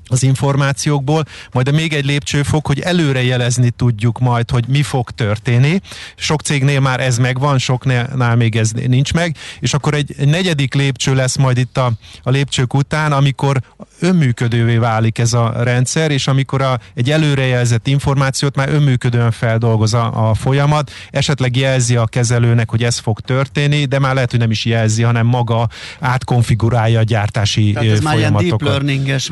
az 0.09 0.23
információkból, 0.23 1.25
majd 1.51 1.67
a 1.67 1.71
még 1.71 1.93
egy 1.93 2.05
lépcsőfok, 2.05 2.67
hogy 2.67 2.79
előre 2.79 3.23
jelezni 3.23 3.69
tudjuk 3.69 4.19
majd, 4.19 4.49
hogy 4.49 4.63
mi 4.67 4.83
fog 4.83 5.11
történni. 5.11 5.79
Sok 6.15 6.41
cégnél 6.41 6.79
már 6.79 6.99
ez 6.99 7.17
megvan, 7.17 7.57
soknál 7.57 8.35
még 8.35 8.55
ez 8.55 8.71
nincs 8.71 9.13
meg, 9.13 9.35
és 9.59 9.73
akkor 9.73 9.93
egy, 9.93 10.15
egy 10.17 10.27
negyedik 10.27 10.73
lépcső 10.73 11.13
lesz 11.13 11.35
majd 11.35 11.57
itt 11.57 11.77
a, 11.77 11.91
a 12.23 12.29
lépcsők 12.29 12.73
után, 12.73 13.11
amikor 13.11 13.61
önműködővé 13.99 14.77
válik 14.77 15.17
ez 15.17 15.33
a 15.33 15.53
rendszer, 15.63 16.11
és 16.11 16.27
amikor 16.27 16.61
a, 16.61 16.79
egy 16.95 17.11
előrejelzett 17.11 17.87
információt 17.87 18.55
már 18.55 18.69
önműködően 18.69 19.31
feldolgoz 19.31 19.93
a, 19.93 20.29
a 20.29 20.33
folyamat, 20.33 20.91
esetleg 21.11 21.55
jelzi 21.55 21.95
a 21.95 22.05
kezelőnek, 22.05 22.69
hogy 22.69 22.83
ez 22.83 22.97
fog 22.97 23.19
történni, 23.19 23.85
de 23.85 23.99
már 23.99 24.13
lehet, 24.13 24.31
hogy 24.31 24.39
nem 24.39 24.51
is 24.51 24.65
jelzi, 24.65 25.01
hanem 25.03 25.25
maga 25.25 25.69
átkonfigurálja 25.99 26.99
a 26.99 27.03
gyártási 27.03 27.71
Tehát 27.71 27.89
ez 27.89 27.99
folyamatokat. 27.99 28.31
már 28.31 28.39
ilyen 28.39 28.57
deep 28.57 28.61
learninges 28.61 29.27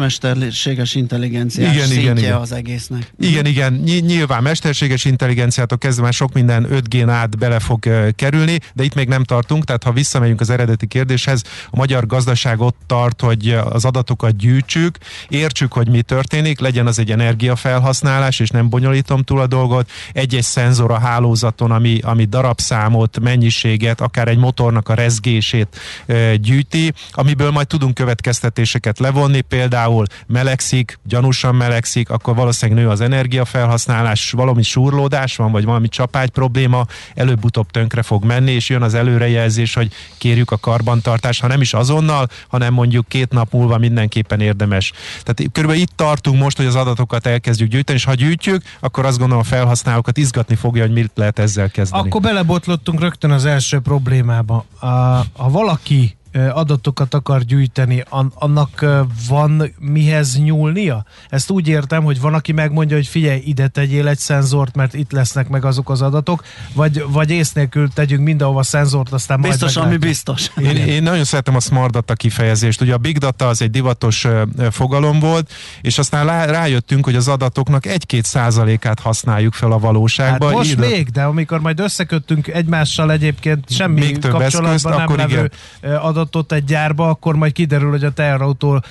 mesterséges 0.67 0.95
intelligenciás 0.95 1.73
igen, 1.73 1.85
szintje 1.87 2.01
igen, 2.01 2.17
igen. 2.17 2.33
az 2.33 2.51
egésznek. 2.51 3.13
Igen, 3.19 3.45
igen, 3.45 3.73
Ny- 3.73 4.05
nyilván 4.05 4.43
mesterséges 4.43 5.05
intelligenciától 5.05 5.77
kezdve 5.77 6.03
már 6.03 6.13
sok 6.13 6.33
minden 6.33 6.67
5G-n 6.71 7.09
át 7.09 7.37
bele 7.37 7.59
fog 7.59 8.11
kerülni, 8.15 8.59
de 8.73 8.83
itt 8.83 8.93
még 8.93 9.07
nem 9.07 9.23
tartunk, 9.23 9.63
tehát 9.63 9.83
ha 9.83 9.91
visszamegyünk 9.91 10.41
az 10.41 10.49
eredeti 10.49 10.87
kérdéshez, 10.87 11.43
a 11.69 11.75
magyar 11.75 12.05
gazdaság 12.05 12.59
ott 12.59 12.77
tart, 12.85 13.21
hogy 13.21 13.49
az 13.69 13.85
adatokat 13.85 14.37
gyűjtsük, 14.37 14.97
értsük, 15.27 15.73
hogy 15.73 15.89
mi 15.89 16.01
történik, 16.01 16.59
legyen 16.59 16.87
az 16.87 16.99
egy 16.99 17.11
energiafelhasználás, 17.11 18.39
és 18.39 18.49
nem 18.49 18.69
bonyolítom 18.69 19.23
túl 19.23 19.39
a 19.39 19.47
dolgot, 19.47 19.89
egy-egy 20.13 20.43
szenzor 20.43 20.91
a 20.91 20.99
hálózaton, 20.99 21.71
ami, 21.71 21.99
ami 22.03 22.25
darabszámot, 22.25 23.19
mennyiséget, 23.19 24.01
akár 24.01 24.27
egy 24.27 24.37
motornak 24.37 24.89
a 24.89 24.93
rezgését 24.93 25.79
gyűjti, 26.35 26.93
amiből 27.11 27.51
majd 27.51 27.67
tudunk 27.67 27.93
következtetéseket 27.93 28.99
levonni, 28.99 29.41
például 29.41 30.05
melegszik, 30.57 30.99
gyanúsan 31.03 31.55
melegszik, 31.55 32.09
akkor 32.09 32.35
valószínűleg 32.35 32.83
nő 32.83 32.89
az 32.89 33.01
energiafelhasználás, 33.01 34.31
valami 34.31 34.63
súrlódás 34.63 35.35
van, 35.35 35.51
vagy 35.51 35.65
valami 35.65 35.87
csapágy 35.87 36.29
probléma, 36.29 36.85
előbb-utóbb 37.15 37.71
tönkre 37.71 38.01
fog 38.01 38.23
menni, 38.23 38.51
és 38.51 38.69
jön 38.69 38.81
az 38.81 38.93
előrejelzés, 38.93 39.73
hogy 39.73 39.91
kérjük 40.17 40.51
a 40.51 40.57
karbantartást, 40.57 41.41
ha 41.41 41.47
nem 41.47 41.61
is 41.61 41.73
azonnal, 41.73 42.27
hanem 42.47 42.73
mondjuk 42.73 43.07
két 43.07 43.31
nap 43.31 43.51
múlva 43.51 43.77
mindenképpen 43.77 44.39
érdemes. 44.39 44.91
Tehát 45.23 45.51
körülbelül 45.51 45.83
itt 45.83 45.95
tartunk 45.95 46.41
most, 46.41 46.57
hogy 46.57 46.65
az 46.65 46.75
adatokat 46.75 47.25
elkezdjük 47.25 47.69
gyűjteni, 47.69 47.97
és 47.97 48.03
ha 48.03 48.13
gyűjtjük, 48.13 48.61
akkor 48.79 49.05
azt 49.05 49.17
gondolom 49.17 49.43
a 49.43 49.47
felhasználókat 49.47 50.17
izgatni 50.17 50.55
fogja, 50.55 50.81
hogy 50.81 50.93
mit 50.93 51.11
lehet 51.15 51.39
ezzel 51.39 51.69
kezdeni. 51.69 52.07
Akkor 52.07 52.21
belebotlottunk 52.21 52.99
rögtön 52.99 53.31
az 53.31 53.45
első 53.45 53.79
problémába. 53.79 54.65
Ha 55.33 55.49
valaki 55.49 56.17
adatokat 56.53 57.13
akar 57.13 57.41
gyűjteni, 57.43 58.03
annak 58.33 58.85
van 59.27 59.73
mihez 59.79 60.39
nyúlnia? 60.39 61.05
Ezt 61.29 61.49
úgy 61.49 61.67
értem, 61.67 62.03
hogy 62.03 62.19
van, 62.19 62.33
aki 62.33 62.51
megmondja, 62.51 62.95
hogy 62.95 63.07
figyelj, 63.07 63.41
ide 63.45 63.67
tegyél 63.67 64.07
egy 64.07 64.17
szenzort, 64.17 64.75
mert 64.75 64.93
itt 64.93 65.11
lesznek 65.11 65.49
meg 65.49 65.65
azok 65.65 65.89
az 65.89 66.01
adatok, 66.01 66.43
vagy, 66.73 67.03
vagy 67.07 67.29
ész 67.29 67.51
nélkül 67.51 67.89
tegyünk 67.93 68.23
mindenhova 68.23 68.63
szenzort, 68.63 69.11
aztán 69.13 69.41
biztos, 69.41 69.75
majd 69.75 69.99
Biztos, 69.99 70.35
ami 70.35 70.67
biztos. 70.67 70.81
Én, 70.81 70.87
én 70.87 71.03
nagyon 71.03 71.23
szeretem 71.23 71.55
a 71.55 71.59
smart 71.59 71.91
data 71.91 72.13
kifejezést. 72.13 72.81
Ugye 72.81 72.93
a 72.93 72.97
big 72.97 73.17
data 73.17 73.47
az 73.47 73.61
egy 73.61 73.71
divatos 73.71 74.27
fogalom 74.71 75.19
volt, 75.19 75.51
és 75.81 75.97
aztán 75.97 76.47
rájöttünk, 76.47 77.05
hogy 77.05 77.15
az 77.15 77.27
adatoknak 77.27 77.85
egy-két 77.85 78.25
százalékát 78.25 78.99
használjuk 78.99 79.53
fel 79.53 79.71
a 79.71 79.79
valóságban. 79.79 80.47
Hát 80.47 80.57
most 80.57 80.71
Így, 80.71 80.77
még, 80.77 81.09
de 81.09 81.23
amikor 81.23 81.59
majd 81.59 81.79
összeköttünk 81.79 82.47
egymással 82.47 83.11
egyébként 83.11 83.71
semmi 83.71 83.99
még 83.99 84.17
több 84.17 84.31
kapcsolatban 84.31 84.73
eszközt, 84.73 84.95
nem 84.95 85.03
akkor 85.03 85.17
levő 85.17 85.33
igen. 85.33 85.95
Adatot 86.27 86.51
egy 86.51 86.63
gyárba, 86.63 87.09
akkor 87.09 87.35
majd 87.35 87.51
kiderül, 87.51 87.89
hogy 87.89 88.03
a 88.03 88.11
teherautó 88.11 88.83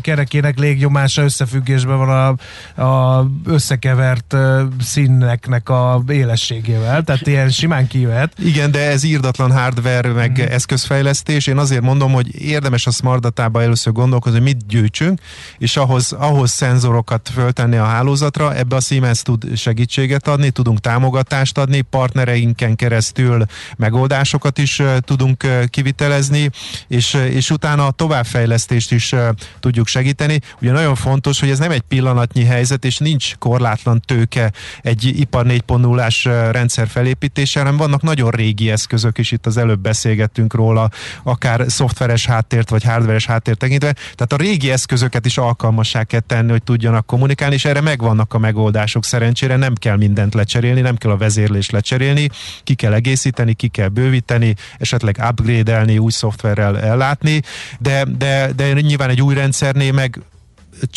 kerekének 0.00 0.58
légnyomása 0.58 1.22
összefüggésben 1.22 1.98
van 1.98 2.36
a, 2.76 2.82
a 2.82 3.26
összekevert 3.44 4.36
színeknek 4.80 5.68
a 5.68 6.02
élességével, 6.08 7.02
tehát 7.02 7.26
ilyen 7.26 7.50
simán 7.50 7.86
kivet. 7.86 8.32
Igen, 8.38 8.70
de 8.70 8.90
ez 8.90 9.02
írdatlan 9.02 9.52
hardware 9.52 10.08
meg 10.08 10.40
mm. 10.40 10.52
eszközfejlesztés. 10.52 11.46
Én 11.46 11.58
azért 11.58 11.82
mondom, 11.82 12.12
hogy 12.12 12.42
érdemes 12.42 12.86
a 12.86 12.90
smart 12.90 13.20
datába 13.20 13.62
először 13.62 13.92
gondolkozni, 13.92 14.38
hogy 14.38 14.46
mit 14.46 14.66
gyűjtsünk, 14.66 15.20
és 15.58 15.76
ahhoz, 15.76 16.12
ahhoz 16.12 16.50
szenzorokat 16.50 17.30
föltenni 17.34 17.76
a 17.76 17.84
hálózatra, 17.84 18.54
ebbe 18.54 18.76
a 18.76 18.80
Siemens 18.80 19.22
tud 19.22 19.56
segítséget 19.56 20.28
adni, 20.28 20.50
tudunk 20.50 20.78
támogatást 20.78 21.58
adni, 21.58 21.80
partnereinken 21.80 22.76
keresztül 22.76 23.44
megoldásokat 23.76 24.58
is 24.58 24.82
tudunk 25.00 25.46
kivitelezni, 25.70 26.49
és, 26.88 27.14
és 27.14 27.50
utána 27.50 27.86
a 27.86 27.90
továbbfejlesztést 27.90 28.92
is 28.92 29.12
uh, 29.12 29.28
tudjuk 29.60 29.86
segíteni. 29.86 30.40
Ugye 30.60 30.72
nagyon 30.72 30.94
fontos, 30.94 31.40
hogy 31.40 31.50
ez 31.50 31.58
nem 31.58 31.70
egy 31.70 31.80
pillanatnyi 31.80 32.44
helyzet, 32.44 32.84
és 32.84 32.98
nincs 32.98 33.36
korlátlan 33.36 34.00
tőke 34.00 34.52
egy 34.82 35.04
ipar 35.04 35.46
4.0-ás 35.46 36.24
rendszer 36.50 36.88
felépítése, 36.88 37.58
hanem 37.58 37.76
vannak 37.76 38.02
nagyon 38.02 38.30
régi 38.30 38.70
eszközök 38.70 39.18
is, 39.18 39.30
itt 39.30 39.46
az 39.46 39.56
előbb 39.56 39.80
beszélgettünk 39.80 40.54
róla, 40.54 40.90
akár 41.22 41.64
szoftveres 41.68 42.26
háttért 42.26 42.70
vagy 42.70 42.84
hardveres 42.84 43.26
háttért 43.26 43.58
tekintve. 43.58 43.92
Tehát 43.92 44.32
a 44.32 44.36
régi 44.36 44.70
eszközöket 44.70 45.26
is 45.26 45.38
alkalmassá 45.38 46.04
kell 46.04 46.20
tenni, 46.20 46.50
hogy 46.50 46.62
tudjanak 46.62 47.06
kommunikálni, 47.06 47.54
és 47.54 47.64
erre 47.64 47.80
megvannak 47.80 48.34
a 48.34 48.38
megoldások. 48.38 49.04
Szerencsére 49.04 49.56
nem 49.56 49.74
kell 49.74 49.96
mindent 49.96 50.34
lecserélni, 50.34 50.80
nem 50.80 50.96
kell 50.96 51.10
a 51.10 51.16
vezérlést 51.16 51.70
lecserélni, 51.70 52.28
ki 52.64 52.74
kell 52.74 52.92
egészíteni, 52.92 53.54
ki 53.54 53.68
kell 53.68 53.88
bővíteni, 53.88 54.54
esetleg 54.78 55.22
upgrade-elni 55.28 55.98
új 55.98 56.10
szoftverrel 56.40 56.78
ellátni, 56.78 57.42
de, 57.78 58.04
de, 58.18 58.52
de 58.56 58.72
nyilván 58.72 59.10
egy 59.10 59.22
új 59.22 59.34
rendszernél 59.34 59.92
meg 59.92 60.20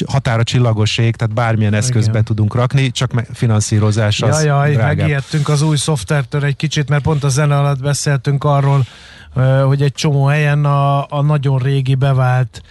határa 0.08 0.44
csillagoség, 0.44 1.16
tehát 1.16 1.34
bármilyen 1.34 1.74
eszközbe 1.74 2.12
Igen. 2.12 2.24
tudunk 2.24 2.56
rakni, 2.56 2.92
csak 2.92 3.12
finanszírozás 3.34 4.22
az 4.22 4.44
Jajjaj, 4.44 4.76
megijedtünk 4.76 5.50
az 5.50 5.62
új 5.62 5.78
szoftvertől 5.78 6.44
egy 6.44 6.56
kicsit, 6.56 6.90
mert 6.90 7.04
pont 7.04 7.24
a 7.24 7.30
zene 7.30 7.58
alatt 7.58 7.82
beszéltünk 7.82 8.44
arról, 8.44 8.86
hogy 9.66 9.82
egy 9.82 9.94
csomó 9.94 10.26
helyen 10.26 10.66
a, 10.66 11.06
a 11.10 11.22
nagyon 11.22 11.60
régi 11.60 11.96
bevált 11.96 12.62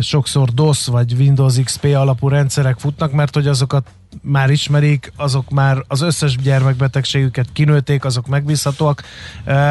sokszor 0.00 0.48
DOS 0.48 0.86
vagy 0.86 1.12
Windows 1.12 1.54
XP 1.64 1.84
alapú 1.84 2.28
rendszerek 2.28 2.78
futnak, 2.78 3.12
mert 3.12 3.34
hogy 3.34 3.46
azokat 3.46 3.88
már 4.22 4.50
ismerik, 4.50 5.12
azok 5.16 5.50
már 5.50 5.84
az 5.88 6.00
összes 6.00 6.36
gyermekbetegségüket 6.36 7.46
kinőték, 7.52 8.04
azok 8.04 8.26
megbízhatóak. 8.26 9.02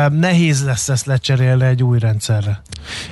Nehéz 0.10 0.66
lesz 0.66 0.90
ezt 0.90 1.06
lecserélni 1.06 1.66
egy 1.66 1.84
új 1.84 2.00
rendszerre. 2.00 2.62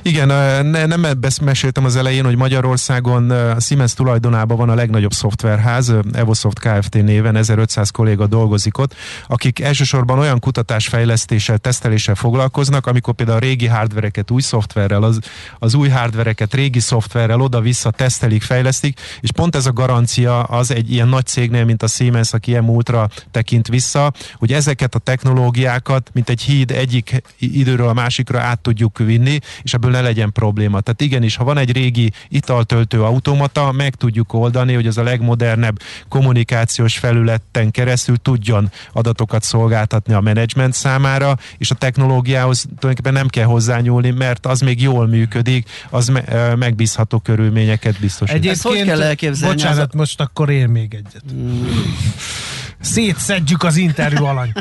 Igen, 0.02 0.26
ne, 0.66 0.86
nem 0.86 1.06
meséltem 1.42 1.84
az 1.84 1.96
elején, 1.96 2.24
hogy 2.24 2.36
Magyarországon 2.36 3.32
Siemens 3.60 3.94
tulajdonában 3.94 4.56
van 4.56 4.68
a 4.68 4.74
legnagyobb 4.74 5.12
szoftverház, 5.12 5.94
Evosoft 6.12 6.58
Kft. 6.58 6.94
néven, 6.94 7.36
1500 7.36 7.90
kolléga 7.90 8.26
dolgozik 8.26 8.78
ott, 8.78 8.94
akik 9.26 9.60
elsősorban 9.60 10.18
olyan 10.18 10.38
kutatásfejlesztéssel, 10.38 11.58
teszteléssel 11.58 12.14
foglalkoznak, 12.14 12.86
amikor 12.86 13.14
például 13.14 13.36
a 13.38 13.40
régi 13.40 13.66
hardvereket 13.66 14.30
új 14.30 14.40
szoftverrel, 14.40 15.02
az, 15.02 15.18
az 15.58 15.74
új 15.74 15.88
hardvereket 15.88 16.54
régi 16.54 16.80
szoftverrel 16.80 17.40
oda-vissza 17.40 17.90
tesztelik, 17.90 18.42
fejlesztik, 18.42 19.00
és 19.20 19.32
pont 19.32 19.56
ez 19.56 19.66
a 19.66 19.72
garancia 19.72 20.42
az 20.42 20.70
egy 20.70 20.92
ilyen 20.92 21.08
nagy 21.08 21.26
cégnél, 21.26 21.64
mint 21.64 21.82
a 21.82 21.86
Siemens, 21.86 22.32
aki 22.32 22.50
ilyen 22.50 22.64
múltra 22.64 23.08
tekint 23.30 23.68
vissza, 23.68 24.12
hogy 24.34 24.52
ezeket 24.52 24.94
a 24.94 24.98
technológiákat, 24.98 26.10
mint 26.12 26.28
egy 26.28 26.42
híd 26.42 26.70
egyik 26.70 27.22
időről 27.38 27.88
a 27.88 27.92
másikra 27.92 28.40
át 28.40 28.60
tudjuk 28.60 28.98
vinni, 28.98 29.38
és 29.62 29.74
ebből 29.74 29.90
ne 29.90 30.00
legyen 30.00 30.32
probléma. 30.32 30.80
Tehát 30.80 31.00
igenis, 31.00 31.36
ha 31.36 31.44
van 31.44 31.58
egy 31.58 31.72
régi 31.72 32.12
italtöltő 32.28 33.02
automata, 33.02 33.72
meg 33.72 33.94
tudjuk 33.94 34.32
oldani, 34.32 34.74
hogy 34.74 34.86
az 34.86 34.98
a 34.98 35.02
legmodernebb 35.02 35.78
kommunikációs 36.08 36.98
felületen 36.98 37.70
keresztül 37.70 38.16
tudjon 38.16 38.70
adatokat 38.92 39.42
szolgáltatni 39.42 40.14
a 40.14 40.20
menedzsment 40.20 40.74
számára, 40.74 41.36
és 41.58 41.70
a 41.70 41.74
technológiához 41.74 42.60
tulajdonképpen 42.60 43.12
nem 43.12 43.28
kell 43.28 43.44
hozzányúlni, 43.44 44.10
mert 44.10 44.46
az 44.46 44.60
még 44.60 44.82
jól 44.82 45.06
működik, 45.06 45.68
az 45.90 46.08
me- 46.08 46.56
megbízható 46.56 47.18
körülményeket 47.18 48.00
biztosít. 48.00 48.34
Egyébként, 48.34 48.76
hogy 48.76 48.84
kell 48.86 49.02
elképzelni? 49.02 49.54
Bocsánat, 49.54 49.88
az... 49.88 49.94
most 49.94 50.20
akkor 50.20 50.50
én 50.50 50.68
még 50.68 50.94
egy 50.94 51.06
egyet. 51.08 51.22
Szétszedjük 52.80 53.62
az 53.62 53.76
interjú 53.76 54.24
alany. 54.24 54.52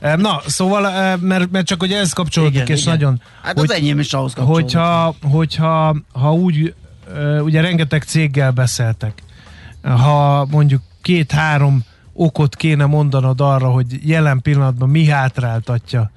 Na, 0.16 0.40
szóval, 0.46 1.16
mert, 1.16 1.50
mert 1.50 1.66
csak 1.66 1.80
hogy 1.80 1.92
ez 1.92 2.12
kapcsolódik, 2.12 2.54
igen, 2.54 2.76
és 2.76 2.82
igen. 2.82 2.94
nagyon... 2.94 3.20
Hát 3.42 3.58
hogy, 3.58 3.70
az 3.70 3.76
enyém 3.76 3.98
is 3.98 4.12
ahhoz 4.12 4.32
kapcsolódik. 4.32 4.64
Hogyha, 4.64 5.14
hogyha 5.22 5.96
ha 6.12 6.34
úgy, 6.34 6.74
ugye 7.40 7.60
rengeteg 7.60 8.02
céggel 8.02 8.50
beszéltek, 8.50 9.22
ha 9.82 10.46
mondjuk 10.50 10.82
két-három 11.02 11.84
okot 12.12 12.56
kéne 12.56 12.84
mondanod 12.84 13.40
arra, 13.40 13.68
hogy 13.68 14.08
jelen 14.08 14.42
pillanatban 14.42 14.88
mi 14.88 15.06
hátráltatja 15.06 16.10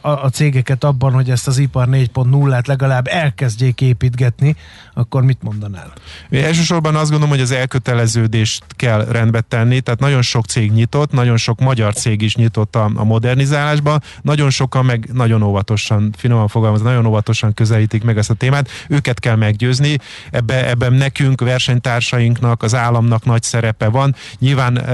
a 0.00 0.28
cégeket 0.28 0.84
abban, 0.84 1.12
hogy 1.12 1.30
ezt 1.30 1.46
az 1.46 1.58
ipar 1.58 1.88
4.0-át 1.90 2.66
legalább 2.66 3.06
elkezdjék 3.06 3.80
építgetni, 3.80 4.56
akkor 4.94 5.22
mit 5.22 5.42
mondanál? 5.42 5.92
Én 6.30 6.44
elsősorban 6.44 6.94
azt 6.94 7.10
gondolom, 7.10 7.28
hogy 7.28 7.40
az 7.40 7.50
elköteleződést 7.50 8.64
kell 8.76 9.04
rendbe 9.04 9.40
tenni, 9.40 9.80
tehát 9.80 10.00
nagyon 10.00 10.22
sok 10.22 10.46
cég 10.46 10.72
nyitott, 10.72 11.12
nagyon 11.12 11.36
sok 11.36 11.60
magyar 11.60 11.94
cég 11.94 12.22
is 12.22 12.36
nyitott 12.36 12.76
a, 12.76 12.90
a 12.94 13.04
modernizálásba, 13.04 14.00
nagyon 14.22 14.50
sokan 14.50 14.84
meg 14.84 15.08
nagyon 15.12 15.42
óvatosan, 15.42 16.14
finoman 16.16 16.48
fogalmazva, 16.48 16.88
nagyon 16.88 17.06
óvatosan 17.06 17.54
közelítik 17.54 18.04
meg 18.04 18.18
ezt 18.18 18.30
a 18.30 18.34
témát, 18.34 18.68
őket 18.88 19.20
kell 19.20 19.36
meggyőzni, 19.36 19.98
Ebbe, 20.30 20.68
ebben 20.68 20.92
nekünk, 20.92 21.40
versenytársainknak, 21.40 22.62
az 22.62 22.74
államnak 22.74 23.24
nagy 23.24 23.42
szerepe 23.42 23.88
van. 23.88 24.14
Nyilván 24.38 24.84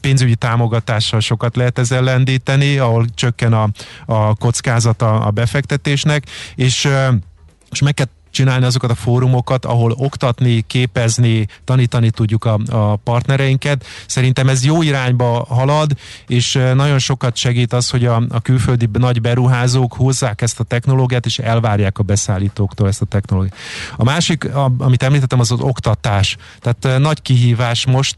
pénzügyi 0.00 0.34
támogatással 0.34 1.20
sokat 1.20 1.56
lehet 1.56 1.78
ezzel 1.78 2.02
lendíteni, 2.02 2.78
ahol 2.78 3.06
csökken 3.14 3.52
a, 3.52 3.68
a 4.06 4.34
kockázata 4.34 5.20
a 5.20 5.30
befektetésnek, 5.30 6.24
és 6.54 6.88
és 7.70 7.80
meg 7.80 7.94
kell 7.94 8.06
csinálni 8.30 8.64
azokat 8.64 8.90
a 8.90 8.94
fórumokat, 8.94 9.64
ahol 9.64 9.94
oktatni, 9.96 10.64
képezni, 10.66 11.46
tanítani 11.64 12.10
tudjuk 12.10 12.44
a, 12.44 12.58
a 12.70 12.96
partnereinket. 12.96 13.86
Szerintem 14.06 14.48
ez 14.48 14.64
jó 14.64 14.82
irányba 14.82 15.46
halad, 15.48 15.92
és 16.26 16.52
nagyon 16.74 16.98
sokat 16.98 17.36
segít 17.36 17.72
az, 17.72 17.90
hogy 17.90 18.04
a, 18.04 18.22
a 18.28 18.40
külföldi 18.40 18.88
nagy 18.92 19.20
beruházók 19.20 19.92
hozzák 19.92 20.42
ezt 20.42 20.60
a 20.60 20.64
technológiát, 20.64 21.26
és 21.26 21.38
elvárják 21.38 21.98
a 21.98 22.02
beszállítóktól 22.02 22.88
ezt 22.88 23.02
a 23.02 23.04
technológiát. 23.04 23.56
A 23.96 24.04
másik, 24.04 24.54
a, 24.54 24.72
amit 24.78 25.02
említettem, 25.02 25.40
az 25.40 25.50
az 25.50 25.60
oktatás. 25.60 26.36
Tehát 26.60 27.00
nagy 27.00 27.22
kihívás 27.22 27.86
most 27.86 28.16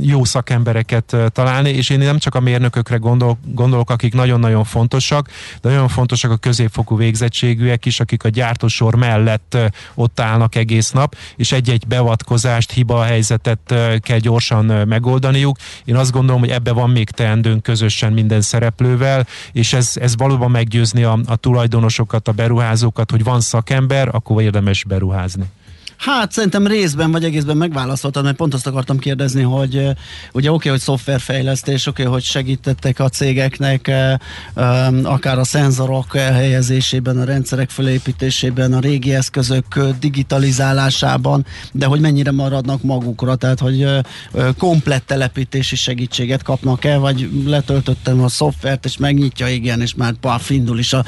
jó 0.00 0.24
szakembereket 0.24 1.16
találni, 1.32 1.70
és 1.70 1.90
én 1.90 1.98
nem 1.98 2.18
csak 2.18 2.34
a 2.34 2.40
mérnökökre 2.40 2.96
gondol, 2.96 3.38
gondolok, 3.44 3.90
akik 3.90 4.14
nagyon-nagyon 4.14 4.64
fontosak, 4.64 5.28
de 5.60 5.68
nagyon 5.68 5.88
fontosak 5.88 6.30
a 6.30 6.36
középfokú 6.36 6.96
végzettségűek 6.96 7.84
is, 7.84 8.00
akik 8.00 8.24
a 8.24 8.28
gyártósor 8.28 8.94
mellett 9.06 9.56
ott 9.94 10.20
állnak 10.20 10.54
egész 10.54 10.90
nap, 10.90 11.16
és 11.36 11.52
egy-egy 11.52 11.86
beavatkozást, 11.86 12.72
hiba 12.72 13.02
helyzetet 13.02 13.74
kell 14.00 14.18
gyorsan 14.18 14.64
megoldaniuk. 14.88 15.56
Én 15.84 15.96
azt 15.96 16.12
gondolom, 16.12 16.40
hogy 16.40 16.50
ebbe 16.50 16.72
van 16.72 16.90
még 16.90 17.10
teendőnk 17.10 17.62
közösen 17.62 18.12
minden 18.12 18.40
szereplővel, 18.40 19.26
és 19.52 19.72
ez, 19.72 19.92
ez 20.00 20.16
valóban 20.16 20.50
meggyőzni 20.50 21.02
a, 21.02 21.18
a 21.26 21.36
tulajdonosokat, 21.36 22.28
a 22.28 22.32
beruházókat, 22.32 23.10
hogy 23.10 23.24
van 23.24 23.40
szakember, 23.40 24.08
akkor 24.12 24.42
érdemes 24.42 24.84
beruházni. 24.84 25.44
Hát 25.96 26.32
szerintem 26.32 26.66
részben 26.66 27.10
vagy 27.10 27.24
egészben 27.24 27.56
megválaszoltad, 27.56 28.24
mert 28.24 28.36
pont 28.36 28.54
azt 28.54 28.66
akartam 28.66 28.98
kérdezni, 28.98 29.42
hogy 29.42 29.74
ugye 30.32 30.48
oké, 30.48 30.48
okay, 30.48 30.70
hogy 30.70 30.80
szoftverfejlesztés, 30.80 31.86
oké, 31.86 32.02
okay, 32.02 32.14
hogy 32.14 32.22
segítettek 32.22 33.00
a 33.00 33.08
cégeknek 33.08 33.90
akár 35.02 35.38
a 35.38 35.44
szenzorok 35.44 36.16
helyezésében, 36.16 37.18
a 37.18 37.24
rendszerek 37.24 37.70
felépítésében, 37.70 38.72
a 38.72 38.80
régi 38.80 39.14
eszközök 39.14 39.80
digitalizálásában, 40.00 41.46
de 41.72 41.86
hogy 41.86 42.00
mennyire 42.00 42.30
maradnak 42.30 42.82
magukra, 42.82 43.34
tehát 43.34 43.60
hogy 43.60 43.88
komplett 44.58 45.06
telepítési 45.06 45.76
segítséget 45.76 46.42
kapnak-e, 46.42 46.96
vagy 46.96 47.30
letöltöttem 47.46 48.22
a 48.22 48.28
szoftvert, 48.28 48.84
és 48.84 48.96
megnyitja, 48.96 49.48
igen, 49.48 49.80
és 49.80 49.94
már 49.94 50.12
paf, 50.12 50.50
indul 50.50 50.78
is 50.78 50.92
a, 50.92 51.04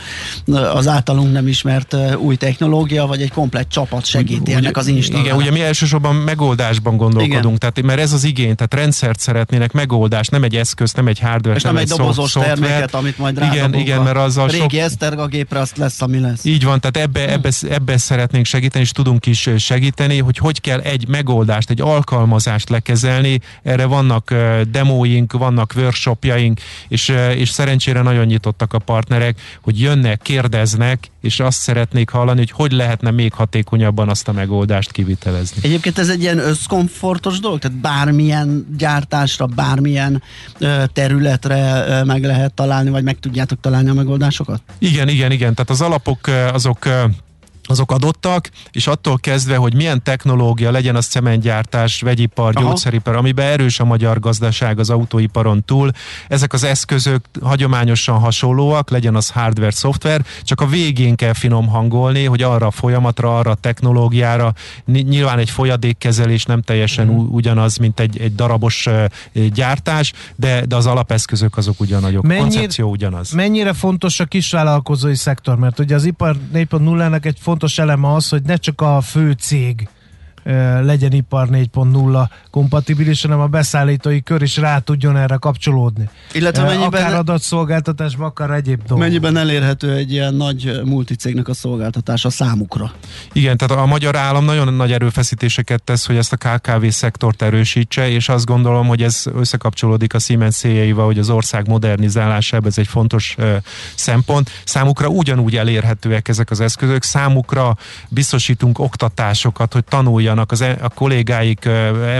az 0.74 0.88
általunk 0.88 1.32
nem 1.32 1.48
ismert 1.48 1.96
új 2.18 2.36
technológia, 2.36 3.06
vagy 3.06 3.22
egy 3.22 3.32
komplett 3.32 3.68
csapat 3.68 4.04
segíti 4.04 4.52
ennek 4.52 4.76
az 4.78 4.86
Instagram. 4.86 5.24
Igen, 5.24 5.36
ugye 5.36 5.50
mi 5.50 5.62
elsősorban 5.62 6.14
megoldásban 6.14 6.96
gondolkodunk, 6.96 7.44
Igen. 7.44 7.58
tehát 7.58 7.82
mert 7.82 8.00
ez 8.00 8.12
az 8.12 8.24
igény, 8.24 8.54
tehát 8.54 8.74
rendszert 8.74 9.20
szeretnének, 9.20 9.72
megoldást, 9.72 10.30
nem 10.30 10.42
egy 10.42 10.56
eszköz, 10.56 10.92
nem 10.92 11.06
egy 11.06 11.18
hardware, 11.18 11.56
és 11.56 11.62
nem, 11.62 11.72
nem 11.72 11.82
egy, 11.82 11.90
egy 11.90 11.96
dobozos 11.96 12.30
szoftver. 12.30 12.58
terméket, 12.58 12.94
amit 12.94 13.18
majd 13.18 13.42
Igen, 13.52 13.74
igen, 13.74 14.02
mert 14.02 14.16
az 14.16 14.36
a 14.36 14.46
régi 14.46 14.58
sok... 14.58 14.72
Eszterga 14.74 15.26
gépre 15.26 15.58
azt 15.58 15.76
lesz, 15.76 16.02
ami 16.02 16.18
lesz. 16.18 16.44
Így 16.44 16.64
van, 16.64 16.80
tehát 16.80 16.96
ebbe, 16.96 17.24
hm. 17.24 17.30
ebbe, 17.30 17.50
ebbe 17.68 17.96
szeretnénk 17.96 18.46
segíteni, 18.46 18.84
és 18.84 18.90
tudunk 18.90 19.26
is 19.26 19.50
segíteni, 19.56 20.18
hogy 20.18 20.38
hogy 20.38 20.60
kell 20.60 20.80
egy 20.80 21.08
megoldást, 21.08 21.70
egy 21.70 21.80
alkalmazást 21.80 22.68
lekezelni. 22.68 23.40
Erre 23.62 23.84
vannak 23.84 24.34
demóink, 24.70 25.32
vannak 25.32 25.72
workshopjaink, 25.76 26.60
és, 26.88 27.12
és 27.34 27.48
szerencsére 27.48 28.02
nagyon 28.02 28.24
nyitottak 28.24 28.72
a 28.72 28.78
partnerek, 28.78 29.40
hogy 29.60 29.80
jönnek, 29.80 30.20
kérdeznek, 30.22 31.10
és 31.20 31.40
azt 31.40 31.58
szeretnék 31.58 32.10
hallani, 32.10 32.38
hogy 32.38 32.50
hogy 32.50 32.72
lehetne 32.72 33.10
még 33.10 33.32
hatékonyabban 33.32 34.08
azt 34.08 34.28
a 34.28 34.32
megoldást 34.32 34.92
kivitelezni. 34.92 35.60
Egyébként 35.62 35.98
ez 35.98 36.08
egy 36.08 36.20
ilyen 36.22 36.38
összkomfortos 36.38 37.40
dolog, 37.40 37.58
tehát 37.58 37.76
bármilyen 37.76 38.66
gyártásra, 38.78 39.46
bármilyen 39.46 40.22
ö, 40.58 40.82
területre 40.92 41.84
ö, 41.88 42.04
meg 42.04 42.24
lehet 42.24 42.54
találni, 42.54 42.90
vagy 42.90 43.04
meg 43.04 43.18
tudjátok 43.18 43.60
találni 43.60 43.88
a 43.88 43.94
megoldásokat? 43.94 44.62
Igen, 44.78 45.08
igen, 45.08 45.30
igen. 45.30 45.54
Tehát 45.54 45.70
az 45.70 45.80
alapok 45.80 46.20
azok 46.52 46.78
azok 47.68 47.92
adottak, 47.92 48.50
és 48.70 48.86
attól 48.86 49.18
kezdve, 49.18 49.56
hogy 49.56 49.74
milyen 49.74 50.02
technológia 50.02 50.70
legyen 50.70 50.96
a 50.96 51.00
cementgyártás, 51.00 52.00
vegyipar, 52.00 52.52
Aha. 52.56 52.66
gyógyszeripar, 52.66 53.16
amiben 53.16 53.46
erős 53.46 53.80
a 53.80 53.84
magyar 53.84 54.20
gazdaság 54.20 54.78
az 54.78 54.90
autóiparon 54.90 55.64
túl, 55.64 55.90
ezek 56.28 56.52
az 56.52 56.64
eszközök 56.64 57.24
hagyományosan 57.42 58.18
hasonlóak, 58.18 58.90
legyen 58.90 59.14
az 59.14 59.30
hardware, 59.30 59.70
szoftver, 59.70 60.24
csak 60.42 60.60
a 60.60 60.66
végén 60.66 61.16
kell 61.16 61.32
finom 61.32 61.66
hangolni, 61.66 62.24
hogy 62.24 62.42
arra 62.42 62.66
a 62.66 62.70
folyamatra, 62.70 63.38
arra 63.38 63.50
a 63.50 63.54
technológiára, 63.54 64.52
nyilván 64.84 65.38
egy 65.38 65.50
folyadékkezelés 65.50 66.44
nem 66.44 66.62
teljesen 66.62 67.06
mm. 67.06 67.16
ugyanaz, 67.16 67.76
mint 67.76 68.00
egy, 68.00 68.20
egy 68.20 68.34
darabos 68.34 68.88
gyártás, 69.52 70.12
de, 70.36 70.66
de 70.66 70.76
az 70.76 70.86
alapeszközök 70.86 71.56
azok 71.56 71.80
ugyanazok, 71.80 72.22
mennyire, 72.22 72.42
koncepció 72.42 72.90
ugyanaz. 72.90 73.30
Mennyire 73.30 73.72
fontos 73.72 74.20
a 74.20 74.24
kisvállalkozói 74.24 75.14
szektor, 75.14 75.58
mert 75.58 75.78
ugye 75.78 75.94
az 75.94 76.04
ipar 76.04 76.36
4.0-nek 76.54 77.24
egy 77.24 77.36
fontos 77.40 77.57
fontos 77.58 77.78
eleme 77.78 78.12
az, 78.12 78.28
hogy 78.28 78.42
ne 78.42 78.56
csak 78.56 78.80
a 78.80 79.00
fő 79.00 79.32
cég 79.32 79.88
legyen 80.82 81.12
ipar 81.12 81.48
4.0 81.50 82.28
kompatibilis, 82.50 83.22
hanem 83.22 83.40
a 83.40 83.46
beszállítói 83.46 84.22
kör 84.22 84.42
is 84.42 84.56
rá 84.56 84.78
tudjon 84.78 85.16
erre 85.16 85.36
kapcsolódni. 85.36 86.08
Illetve 86.32 86.62
mennyiben, 86.62 87.02
akár 87.02 87.14
adatszolgáltatásban, 87.14 88.26
akár 88.26 88.50
egyéb 88.50 88.78
dolgok. 88.78 88.98
Mennyiben 88.98 89.36
elérhető 89.36 89.92
egy 89.92 90.12
ilyen 90.12 90.34
nagy 90.34 90.80
multicégnek 90.84 91.48
a 91.48 91.54
szolgáltatása 91.54 92.30
számukra? 92.30 92.92
Igen, 93.32 93.56
tehát 93.56 93.82
a 93.82 93.86
magyar 93.86 94.16
állam 94.16 94.44
nagyon 94.44 94.74
nagy 94.74 94.92
erőfeszítéseket 94.92 95.82
tesz, 95.82 96.06
hogy 96.06 96.16
ezt 96.16 96.32
a 96.32 96.36
KKV 96.36 96.86
szektort 96.88 97.42
erősítse, 97.42 98.08
és 98.08 98.28
azt 98.28 98.46
gondolom, 98.46 98.86
hogy 98.86 99.02
ez 99.02 99.24
összekapcsolódik 99.34 100.14
a 100.14 100.18
Siemens 100.18 100.56
céljaival, 100.56 101.06
hogy 101.06 101.18
az 101.18 101.30
ország 101.30 101.68
modernizálásában 101.68 102.68
ez 102.68 102.78
egy 102.78 102.86
fontos 102.86 103.34
uh, 103.38 103.56
szempont. 103.94 104.50
Számukra 104.64 105.08
ugyanúgy 105.08 105.56
elérhetőek 105.56 106.28
ezek 106.28 106.50
az 106.50 106.60
eszközök, 106.60 107.02
számukra 107.02 107.76
biztosítunk 108.08 108.78
oktatásokat, 108.78 109.72
hogy 109.72 109.84
tanuljanak, 109.84 110.37
az, 110.46 110.60
e, 110.60 110.76
a 110.80 110.88
kollégáik, 110.88 111.68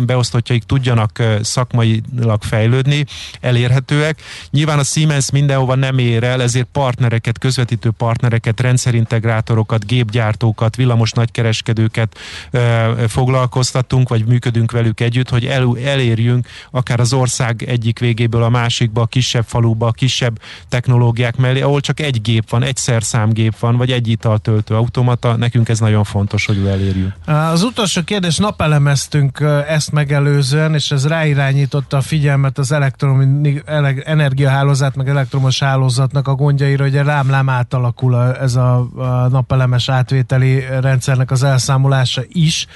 beosztottjaik 0.03 0.63
tudjanak 0.63 1.23
szakmailag 1.43 2.43
fejlődni, 2.43 3.05
elérhetőek. 3.41 4.23
Nyilván 4.51 4.79
a 4.79 4.83
Siemens 4.83 5.31
mindenhova 5.31 5.75
nem 5.75 5.99
ér 5.99 6.25
el, 6.25 6.43
ezért 6.43 6.69
partnereket, 6.73 7.39
közvetítő 7.39 7.91
partnereket, 7.91 8.61
rendszerintegrátorokat, 8.61 9.87
gépgyártókat, 9.87 10.77
villamos 10.77 11.13
nagykereskedőket 11.13 12.19
foglalkoztatunk, 13.09 14.09
vagy 14.09 14.25
működünk 14.25 14.73
velük 14.73 15.01
együtt, 15.01 15.29
hogy 15.29 15.47
el, 15.47 15.77
elérjünk 15.85 16.47
akár 16.71 17.01
az 17.01 17.13
ország 17.13 17.63
egyik 17.63 17.99
végéből 17.99 18.43
a 18.43 18.49
másikba, 18.49 19.01
a 19.01 19.07
kisebb 19.07 19.45
faluba, 19.47 19.87
a 19.87 19.93
kisebb 19.93 20.41
technológiák 20.69 21.37
mellé, 21.37 21.61
ahol 21.61 21.81
csak 21.81 22.01
egy 22.01 22.21
gép 22.21 22.51
van, 22.51 22.63
egy 22.63 22.77
szerszámgép 22.77 23.59
van, 23.59 23.77
vagy 23.77 23.91
egy 23.91 24.09
italtöltő 24.09 24.75
automata, 24.75 25.37
nekünk 25.37 25.69
ez 25.69 25.79
nagyon 25.79 26.05
fontos, 26.05 26.47
hogy 26.47 26.67
elérjünk. 26.67 27.13
Az 27.25 27.63
utolsó 27.63 28.03
kérdés 28.09 28.37
napelemeztünk 28.37 29.41
ezt 29.69 29.93
megelőzően, 29.93 30.75
és 30.75 30.91
ez 30.91 31.07
ráirányította 31.07 31.97
a 31.97 32.01
figyelmet 32.01 32.59
az 32.59 32.73
elektrom, 32.73 33.43
energiahálózat, 34.05 34.97
meg 34.97 35.09
elektromos 35.09 35.59
hálózatnak 35.59 36.29
a 36.29 36.35
gondjaira, 36.35 36.83
hogy 36.83 36.95
rám-lám 36.95 37.49
átalakul 37.49 38.15
a, 38.15 38.41
ez 38.41 38.55
a, 38.55 38.89
a 38.97 39.29
napelemes 39.29 39.89
átvételi 39.89 40.65
rendszernek 40.81 41.31
az 41.31 41.43
elszámolása 41.43 42.23
is 42.29 42.67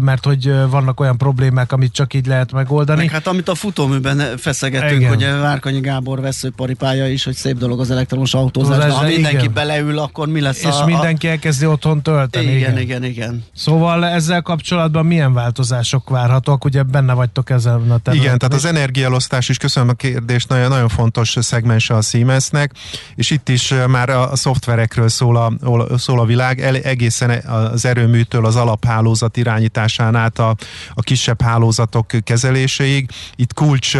mert 0.00 0.24
hogy 0.24 0.52
vannak 0.70 1.00
olyan 1.00 1.18
problémák, 1.18 1.72
amit 1.72 1.92
csak 1.92 2.14
így 2.14 2.26
lehet 2.26 2.52
megoldani. 2.52 2.98
Meg 2.98 3.10
hát 3.10 3.26
amit 3.26 3.48
a 3.48 3.54
futóműben 3.54 4.36
feszegetünk, 4.36 5.00
igen. 5.00 5.08
hogy 5.08 5.40
Várkanyi 5.40 5.80
Gábor 5.80 6.20
veszőparipája 6.20 7.08
is, 7.08 7.24
hogy 7.24 7.34
szép 7.34 7.58
dolog 7.58 7.80
az 7.80 7.90
elektromos 7.90 8.34
autózás, 8.34 8.78
de 8.78 8.90
ha 8.90 9.06
mindenki 9.06 9.36
igen. 9.36 9.52
beleül, 9.52 9.98
akkor 9.98 10.28
mi 10.28 10.40
lesz 10.40 10.62
És 10.62 10.80
a, 10.80 10.84
mindenki 10.84 11.28
elkezdi 11.28 11.66
otthon 11.66 12.02
tölteni. 12.02 12.44
Igen, 12.46 12.56
igen, 12.56 12.78
igen, 12.78 13.04
igen. 13.04 13.44
Szóval 13.54 14.06
ezzel 14.06 14.42
kapcsolatban 14.42 15.06
milyen 15.06 15.32
változások 15.32 16.08
várhatók? 16.08 16.64
Ugye 16.64 16.82
benne 16.82 17.12
vagytok 17.12 17.50
ezen 17.50 17.74
a 17.74 17.78
területen. 17.78 18.14
Igen, 18.14 18.38
tehát 18.38 18.54
az 18.54 18.64
energiaelosztás 18.64 19.48
is, 19.48 19.56
köszönöm 19.56 19.88
a 19.88 19.92
kérdést, 19.92 20.48
nagyon, 20.48 20.68
nagyon 20.68 20.88
fontos 20.88 21.36
szegmens 21.40 21.90
a 21.90 22.00
Siemensnek, 22.00 22.72
és 23.14 23.30
itt 23.30 23.48
is 23.48 23.74
már 23.88 24.08
a, 24.08 24.30
a 24.30 24.36
szoftverekről 24.36 25.08
szól 25.08 25.36
a, 25.36 25.98
szól 25.98 26.20
a 26.20 26.24
világ, 26.24 26.60
El, 26.60 26.76
egészen 26.76 27.30
az 27.30 27.84
erőműtől 27.84 28.46
az 28.46 28.56
alaphálózat 28.56 29.36
irány 29.36 29.55
irányításán 29.56 30.14
át 30.14 30.38
a, 30.38 30.56
a 30.94 31.02
kisebb 31.02 31.42
hálózatok 31.42 32.06
kezeléséig. 32.24 33.10
Itt 33.36 33.54
kulcs 33.54 33.96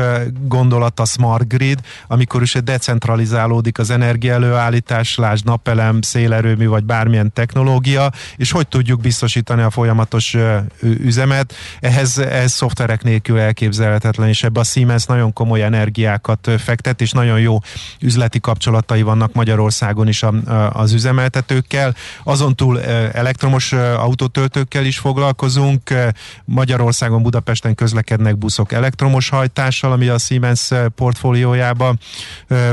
gondolat 0.46 1.00
a 1.00 1.04
smart 1.04 1.48
grid, 1.48 1.80
amikor 2.06 2.42
is 2.42 2.52
decentralizálódik 2.52 3.78
az 3.78 3.90
energiaelőállítás, 3.90 5.16
lásd 5.16 5.44
napelem, 5.44 6.00
szélerőmű 6.00 6.66
vagy 6.66 6.84
bármilyen 6.84 7.32
technológia, 7.32 8.12
és 8.36 8.50
hogy 8.50 8.68
tudjuk 8.68 9.00
biztosítani 9.00 9.62
a 9.62 9.70
folyamatos 9.70 10.36
üzemet. 10.80 11.54
Ehhez, 11.80 12.18
ehhez 12.18 12.52
szoftverek 12.52 13.02
nélkül 13.02 13.38
elképzelhetetlen, 13.38 14.28
és 14.28 14.42
ebbe 14.42 14.60
a 14.60 14.64
Siemens 14.64 15.04
nagyon 15.04 15.32
komoly 15.32 15.62
energiákat 15.62 16.50
fektet, 16.58 17.00
és 17.00 17.10
nagyon 17.10 17.40
jó 17.40 17.58
üzleti 18.00 18.40
kapcsolatai 18.40 19.02
vannak 19.02 19.32
Magyarországon 19.32 20.08
is 20.08 20.22
a, 20.22 20.32
az 20.72 20.92
üzemeltetőkkel. 20.92 21.94
Azon 22.24 22.54
túl 22.54 22.80
elektromos 23.12 23.72
autótöltőkkel 23.72 24.84
is 24.84 24.98
foglalkozunk, 24.98 25.44
foglalkozunk. 25.46 26.12
Magyarországon, 26.44 27.22
Budapesten 27.22 27.74
közlekednek 27.74 28.38
buszok 28.38 28.72
elektromos 28.72 29.28
hajtással, 29.28 29.92
ami 29.92 30.08
a 30.08 30.18
Siemens 30.18 30.70
portfóliójában 30.94 31.98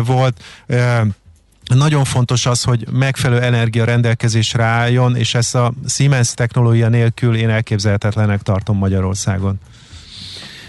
volt. 0.05 0.43
Nagyon 1.75 2.03
fontos 2.03 2.45
az, 2.45 2.63
hogy 2.63 2.87
megfelelő 2.91 3.41
energia 3.41 3.85
rendelkezésre 3.85 4.63
álljon, 4.63 5.15
és 5.15 5.35
ezt 5.35 5.55
a 5.55 5.73
Siemens 5.87 6.33
technológia 6.33 6.89
nélkül 6.89 7.35
én 7.35 7.49
elképzelhetetlenek 7.49 8.41
tartom 8.41 8.77
Magyarországon. 8.77 9.59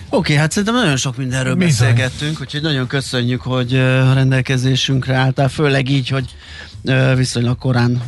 Oké, 0.08 0.32
okay, 0.32 0.36
hát 0.36 0.50
szerintem 0.50 0.74
nagyon 0.74 0.96
sok 0.96 1.16
mindenről 1.16 1.54
Bizony. 1.54 1.88
beszélgettünk, 1.88 2.40
úgyhogy 2.40 2.62
nagyon 2.62 2.86
köszönjük, 2.86 3.40
hogy 3.40 3.74
a 3.76 4.12
rendelkezésünkre 4.12 5.14
álltál, 5.14 5.48
főleg 5.48 5.88
így, 5.88 6.08
hogy 6.08 6.34
viszonylag 7.16 7.59
korán 7.59 8.03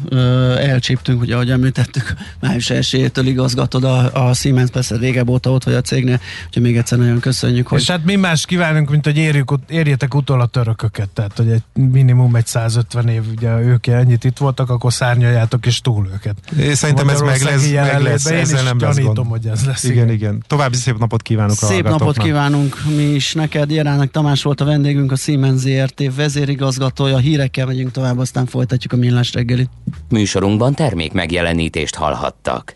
elcsíptünk, 0.59 1.21
ugye 1.21 1.35
ahogy 1.35 1.51
említettük, 1.51 2.15
május 2.41 2.71
1 2.71 3.11
igazgatod 3.15 3.85
a, 3.85 4.29
a 4.29 4.35
Siemens, 4.35 4.71
persze 4.71 4.97
régebb 4.97 5.29
óta 5.29 5.51
ott 5.51 5.65
vagy 5.65 5.75
a 5.75 5.81
cégnél, 5.81 6.21
úgyhogy 6.47 6.62
még 6.62 6.77
egyszer 6.77 6.99
nagyon 6.99 7.21
köszönjük. 7.21 7.67
Hogy... 7.67 7.81
És 7.81 7.91
hát 7.91 8.05
mi 8.05 8.17
más 8.17 8.47
kívánunk, 8.47 8.91
mint 8.91 9.05
hogy 9.05 9.17
érjük, 9.17 9.53
érjetek 9.69 10.15
utol 10.15 10.41
a 10.41 10.47
törököket, 10.47 11.09
tehát 11.09 11.37
hogy 11.37 11.49
egy 11.49 11.62
minimum 11.73 12.37
egy 12.37 12.47
150 12.47 13.09
év, 13.09 13.23
ugye 13.37 13.61
ők 13.61 13.87
ennyit 13.87 14.25
itt 14.25 14.39
voltak, 14.39 14.71
akkor 14.71 14.93
szárnyaljátok 14.93 15.67
és 15.67 15.81
túl 15.81 16.09
őket. 16.12 16.37
É, 16.59 16.75
szerintem 16.75 17.09
ez 17.09 17.21
meg 17.21 17.43
lesz, 17.43 17.71
meg 17.73 18.03
lesz 18.03 18.27
ezzel 18.27 18.62
nem 18.62 18.79
lesz 18.79 18.97
gyanítom, 18.97 19.27
hogy 19.27 19.47
ez 19.47 19.65
lesz. 19.65 19.85
Igen, 19.85 19.97
igen, 19.97 20.11
igen. 20.11 20.45
További 20.47 20.77
szép 20.77 20.99
napot 20.99 21.23
kívánok 21.23 21.57
Szép 21.57 21.89
napot 21.89 22.19
kívánunk 22.19 22.85
mi 22.97 23.03
is 23.03 23.33
neked. 23.33 23.71
Jerának 23.71 24.11
Tamás 24.11 24.43
volt 24.43 24.61
a 24.61 24.65
vendégünk, 24.65 25.12
a 25.12 25.17
Siemens 25.17 25.61
ZRT 25.61 26.15
vezérigazgatója. 26.15 27.19
Hírekkel 27.19 27.67
megyünk 27.67 27.91
tovább, 27.91 28.19
aztán 28.19 28.47
folytatjuk 28.47 28.65
folytatjuk 28.66 28.92
a 28.92 28.96
millás 28.96 29.33
reggelit. 29.33 29.70
Műsorunkban 30.09 30.74
termék 30.74 31.12
megjelenítést 31.12 31.94
hallhattak. 31.94 32.74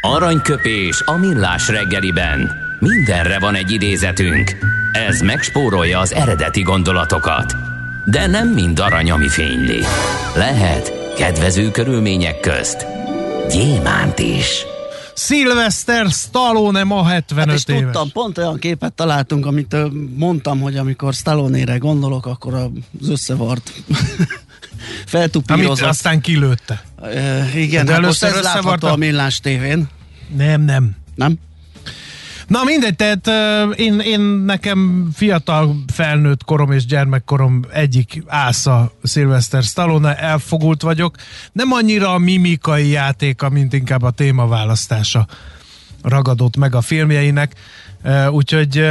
Aranyköpés 0.00 1.02
a 1.04 1.12
millás 1.12 1.68
reggeliben. 1.68 2.50
Mindenre 2.80 3.38
van 3.38 3.54
egy 3.54 3.70
idézetünk. 3.70 4.56
Ez 4.92 5.20
megspórolja 5.20 5.98
az 5.98 6.12
eredeti 6.12 6.62
gondolatokat. 6.62 7.54
De 8.10 8.26
nem 8.26 8.48
mind 8.48 8.78
arany, 8.78 9.10
ami 9.10 9.28
fényli. 9.28 9.80
Lehet 10.34 11.14
kedvező 11.16 11.70
körülmények 11.70 12.40
közt 12.40 12.86
gyémánt 13.50 14.18
is. 14.18 14.66
Sylvester 15.18 16.06
Stallone 16.10 16.84
ma 16.84 17.04
75 17.04 17.44
hát 17.44 17.56
és 17.56 17.64
éves. 17.66 17.82
tudtam, 17.82 18.10
pont 18.12 18.38
olyan 18.38 18.58
képet 18.58 18.92
találtunk, 18.92 19.46
amit 19.46 19.76
mondtam, 20.16 20.60
hogy 20.60 20.76
amikor 20.76 21.14
Stallone-re 21.14 21.76
gondolok, 21.76 22.26
akkor 22.26 22.54
az 22.54 23.08
összevart 23.08 23.72
feltupírozott. 25.06 25.78
Amit 25.78 25.90
aztán 25.90 26.20
kilőtte. 26.20 26.82
Uh, 27.00 27.56
igen, 27.56 27.88
hát 27.88 28.00
most 28.00 28.22
ez 28.22 28.42
látható 28.42 28.86
a 28.86 28.96
Millás 28.96 29.40
tévén. 29.40 29.88
Nem, 30.36 30.60
nem. 30.60 30.96
Nem? 31.14 31.38
Na 32.46 32.64
mindegy, 32.64 32.96
tehát 32.96 33.26
uh, 33.26 33.80
én, 33.80 34.00
én 34.00 34.20
nekem 34.20 35.08
fiatal 35.14 35.76
felnőtt 35.92 36.44
korom 36.44 36.72
és 36.72 36.86
gyermekkorom 36.86 37.64
egyik 37.72 38.22
ásza 38.26 38.92
Sylvester 39.04 39.62
Stallone, 39.62 40.16
elfogult 40.18 40.82
vagyok. 40.82 41.16
Nem 41.52 41.72
annyira 41.72 42.14
a 42.14 42.18
mimikai 42.18 42.88
játéka, 42.88 43.48
mint 43.48 43.72
inkább 43.72 44.02
a 44.02 44.10
témaválasztása 44.10 45.26
ragadott 46.08 46.56
meg 46.56 46.74
a 46.74 46.80
filmjeinek. 46.80 47.52
Úgyhogy 48.30 48.84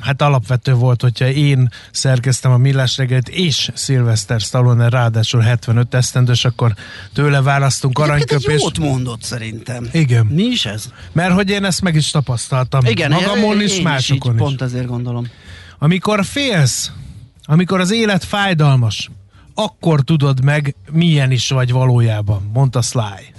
hát 0.00 0.22
alapvető 0.22 0.74
volt, 0.74 1.02
hogyha 1.02 1.28
én 1.28 1.68
szerkeztem 1.90 2.52
a 2.52 2.56
Millás 2.56 2.96
reggelit, 2.96 3.28
és 3.28 3.70
Sylvester 3.74 4.40
Stallone 4.40 4.88
ráadásul 4.88 5.40
75 5.40 5.94
esztendős, 5.94 6.44
akkor 6.44 6.74
tőle 7.12 7.42
választunk 7.42 7.98
aranyköpést. 7.98 8.60
jót 8.62 8.78
mondott 8.78 9.22
szerintem. 9.22 9.88
Igen. 9.92 10.26
Mi 10.26 10.42
is 10.42 10.66
ez? 10.66 10.88
Mert 11.12 11.32
hogy 11.32 11.50
én 11.50 11.64
ezt 11.64 11.82
meg 11.82 11.94
is 11.94 12.10
tapasztaltam. 12.10 12.84
Igen, 12.84 13.10
Magamon 13.10 13.62
is, 13.62 13.80
másokon 13.80 14.34
is. 14.34 14.40
Pont 14.40 14.62
ezért 14.62 14.86
gondolom. 14.86 15.26
Amikor 15.78 16.24
félsz, 16.24 16.90
amikor 17.44 17.80
az 17.80 17.92
élet 17.92 18.24
fájdalmas, 18.24 19.10
akkor 19.54 20.00
tudod 20.00 20.44
meg, 20.44 20.74
milyen 20.90 21.30
is 21.30 21.48
vagy 21.48 21.72
valójában, 21.72 22.50
mondta 22.52 22.82
Sly. 22.82 23.29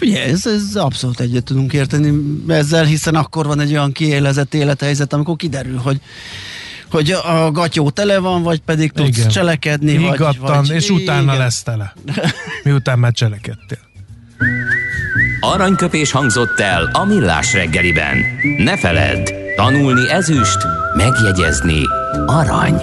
Ugye, 0.00 0.24
ez, 0.24 0.46
ez 0.46 0.76
abszolút 0.76 1.20
egyet 1.20 1.44
tudunk 1.44 1.72
érteni 1.72 2.12
ezzel, 2.48 2.84
hiszen 2.84 3.14
akkor 3.14 3.46
van 3.46 3.60
egy 3.60 3.70
olyan 3.70 3.92
kiélezett 3.92 4.54
élethelyzet, 4.54 5.12
amikor 5.12 5.36
kiderül, 5.36 5.76
hogy 5.76 6.00
hogy 6.90 7.10
a 7.10 7.50
gatyó 7.50 7.90
tele 7.90 8.18
van, 8.18 8.42
vagy 8.42 8.60
pedig 8.60 8.92
tudsz 8.92 9.16
igen. 9.16 9.28
cselekedni. 9.28 9.90
Higgadtan, 9.90 10.56
vagy, 10.56 10.68
vagy, 10.68 10.76
és 10.76 10.88
igen. 10.88 11.02
utána 11.02 11.36
lesz 11.36 11.62
tele. 11.62 11.94
Miután 12.64 12.98
már 12.98 13.12
cselekedtél. 13.12 13.78
Aranyköpés 15.40 16.10
hangzott 16.10 16.60
el 16.60 16.90
a 16.92 17.04
millás 17.04 17.52
reggeliben. 17.52 18.16
Ne 18.58 18.76
feledd, 18.76 19.32
tanulni 19.56 20.10
ezüst, 20.10 20.58
megjegyezni 20.96 21.82
arany. 22.26 22.82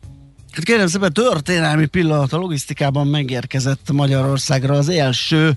Hát 0.51 0.63
kérem 0.63 0.87
szépen, 0.87 1.13
történelmi 1.13 1.85
pillanat 1.85 2.33
a 2.33 2.37
logisztikában 2.37 3.07
megérkezett 3.07 3.91
Magyarországra 3.91 4.73
az 4.73 4.89
első 4.89 5.51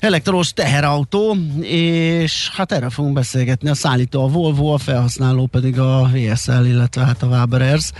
elektromos 0.00 0.52
teherautó, 0.52 1.36
és 1.62 2.50
hát 2.52 2.72
erre 2.72 2.90
fogunk 2.90 3.14
beszélgetni. 3.14 3.68
A 3.68 3.74
szállító 3.74 4.24
a 4.24 4.28
Volvo, 4.28 4.72
a 4.72 4.78
felhasználó 4.78 5.46
pedig 5.46 5.78
a 5.78 6.08
VSL, 6.12 6.64
illetve 6.64 7.04
hát 7.04 7.22
a 7.22 7.26
Waberers. 7.26 7.92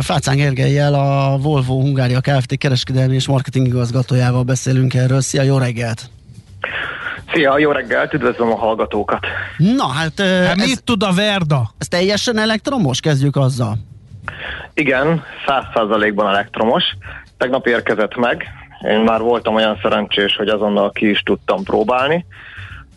Fácán 0.00 0.36
Gergelyel, 0.36 0.94
a 0.94 1.38
Volvo 1.38 1.80
Hungária 1.80 2.20
Kft. 2.20 2.58
kereskedelmi 2.58 3.14
és 3.14 3.26
marketing 3.26 3.66
igazgatójával 3.66 4.42
beszélünk 4.42 4.94
erről. 4.94 5.20
Szia, 5.20 5.42
jó 5.42 5.58
reggelt! 5.58 6.10
Szia, 7.32 7.58
jó 7.58 7.70
reggelt, 7.70 8.12
üdvözlöm 8.12 8.52
a 8.52 8.56
hallgatókat! 8.56 9.26
Na 9.56 9.86
hát... 9.86 10.20
hát 10.20 10.58
ez, 10.58 10.66
mit 10.68 10.84
tud 10.84 11.02
a 11.02 11.12
Verda? 11.12 11.74
Ez 11.78 11.88
teljesen 11.88 12.38
elektromos? 12.38 13.00
Kezdjük 13.00 13.36
azzal. 13.36 13.78
Igen, 14.74 15.24
száz 15.46 15.64
százalékban 15.74 16.28
elektromos. 16.28 16.84
Tegnap 17.36 17.66
érkezett 17.66 18.16
meg, 18.16 18.46
én 18.88 19.00
már 19.00 19.20
voltam 19.20 19.54
olyan 19.54 19.78
szerencsés, 19.82 20.36
hogy 20.36 20.48
azonnal 20.48 20.90
ki 20.90 21.10
is 21.10 21.22
tudtam 21.22 21.62
próbálni. 21.64 22.26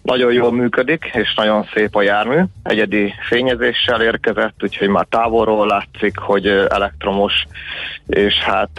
Nagyon 0.02 0.34
jól 0.34 0.52
működik, 0.52 1.10
és 1.14 1.34
nagyon 1.36 1.68
szép 1.74 1.96
a 1.96 2.02
jármű. 2.02 2.42
Egyedi 2.64 3.14
fényezéssel 3.28 4.02
érkezett, 4.02 4.64
úgyhogy 4.64 4.88
már 4.88 5.06
távolról 5.10 5.68
látszik, 5.68 6.18
hogy 6.18 6.48
elektromos, 6.70 7.34
és 8.08 8.36
hát 8.36 8.70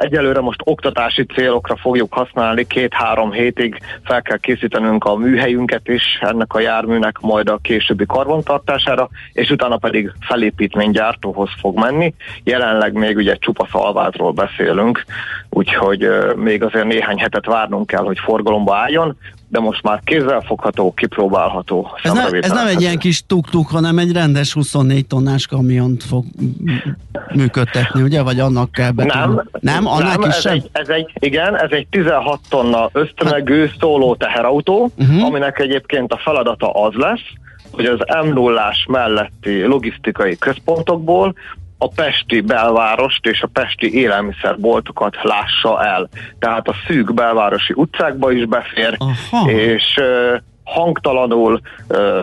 egyelőre 0.00 0.40
most 0.40 0.60
oktatási 0.64 1.24
célokra 1.24 1.76
fogjuk 1.76 2.12
használni, 2.12 2.66
két-három 2.66 3.32
hétig 3.32 3.78
fel 4.04 4.22
kell 4.22 4.36
készítenünk 4.36 5.04
a 5.04 5.16
műhelyünket 5.16 5.88
is 5.88 6.18
ennek 6.20 6.54
a 6.54 6.60
járműnek, 6.60 7.18
majd 7.20 7.48
a 7.48 7.58
későbbi 7.62 8.06
karbantartására, 8.06 9.08
és 9.32 9.50
utána 9.50 9.76
pedig 9.76 10.12
felépítménygyártóhoz 10.20 11.50
fog 11.60 11.78
menni. 11.78 12.14
Jelenleg 12.44 12.92
még 12.92 13.16
ugye 13.16 13.36
csupa 13.36 13.68
szalvátról 13.72 14.32
beszélünk, 14.32 15.04
úgyhogy 15.50 16.08
még 16.34 16.62
azért 16.62 16.86
néhány 16.86 17.18
hetet 17.18 17.46
várnunk 17.46 17.86
kell, 17.86 18.04
hogy 18.04 18.18
forgalomba 18.18 18.76
álljon, 18.76 19.16
de 19.48 19.60
most 19.60 19.82
már 19.82 20.00
kézzelfogható, 20.04 20.92
kipróbálható. 20.92 21.90
Ez, 22.02 22.12
ne, 22.12 22.38
ez 22.40 22.50
nem 22.50 22.66
egy 22.66 22.80
ilyen 22.80 22.98
kis 22.98 23.26
tuk-tuk, 23.26 23.68
hanem 23.68 23.98
egy 23.98 24.12
rendes 24.12 24.52
24 24.52 25.06
tonnás 25.06 25.46
kamiont 25.46 26.02
fog 26.02 26.24
működtetni, 27.34 28.02
ugye? 28.02 28.22
Vagy 28.22 28.40
annak 28.40 28.72
kell 28.72 28.90
beton. 28.90 29.34
Nem, 29.34 29.48
nem, 29.60 29.86
annak 29.86 30.18
nem, 30.18 30.30
ez 30.30 30.40
sem? 30.40 30.52
Egy, 30.52 30.68
ez 30.72 30.88
egy, 30.88 31.12
igen, 31.18 31.56
ez 31.56 31.70
egy 31.70 31.86
16 31.90 32.40
tonna 32.48 32.88
ösztömegű 32.92 33.66
szóló 33.80 34.14
teherautó, 34.14 34.90
uh-huh. 34.98 35.24
aminek 35.24 35.58
egyébként 35.58 36.12
a 36.12 36.20
feladata 36.24 36.70
az 36.70 36.94
lesz, 36.94 37.32
hogy 37.70 37.84
az 37.84 37.98
m 38.24 38.32
0 38.32 38.74
melletti 38.88 39.64
logisztikai 39.64 40.38
központokból 40.38 41.34
a 41.78 41.88
pesti 41.88 42.40
belvárost 42.40 43.26
és 43.26 43.42
a 43.42 43.48
pesti 43.52 43.94
élelmiszerboltokat 43.94 45.16
lássa 45.22 45.84
el. 45.84 46.08
Tehát 46.38 46.68
a 46.68 46.74
szűk 46.86 47.14
belvárosi 47.14 47.72
utcákba 47.76 48.32
is 48.32 48.46
befér, 48.46 48.96
Aha. 48.98 49.50
és 49.50 50.00
hangtalanul, 50.64 51.60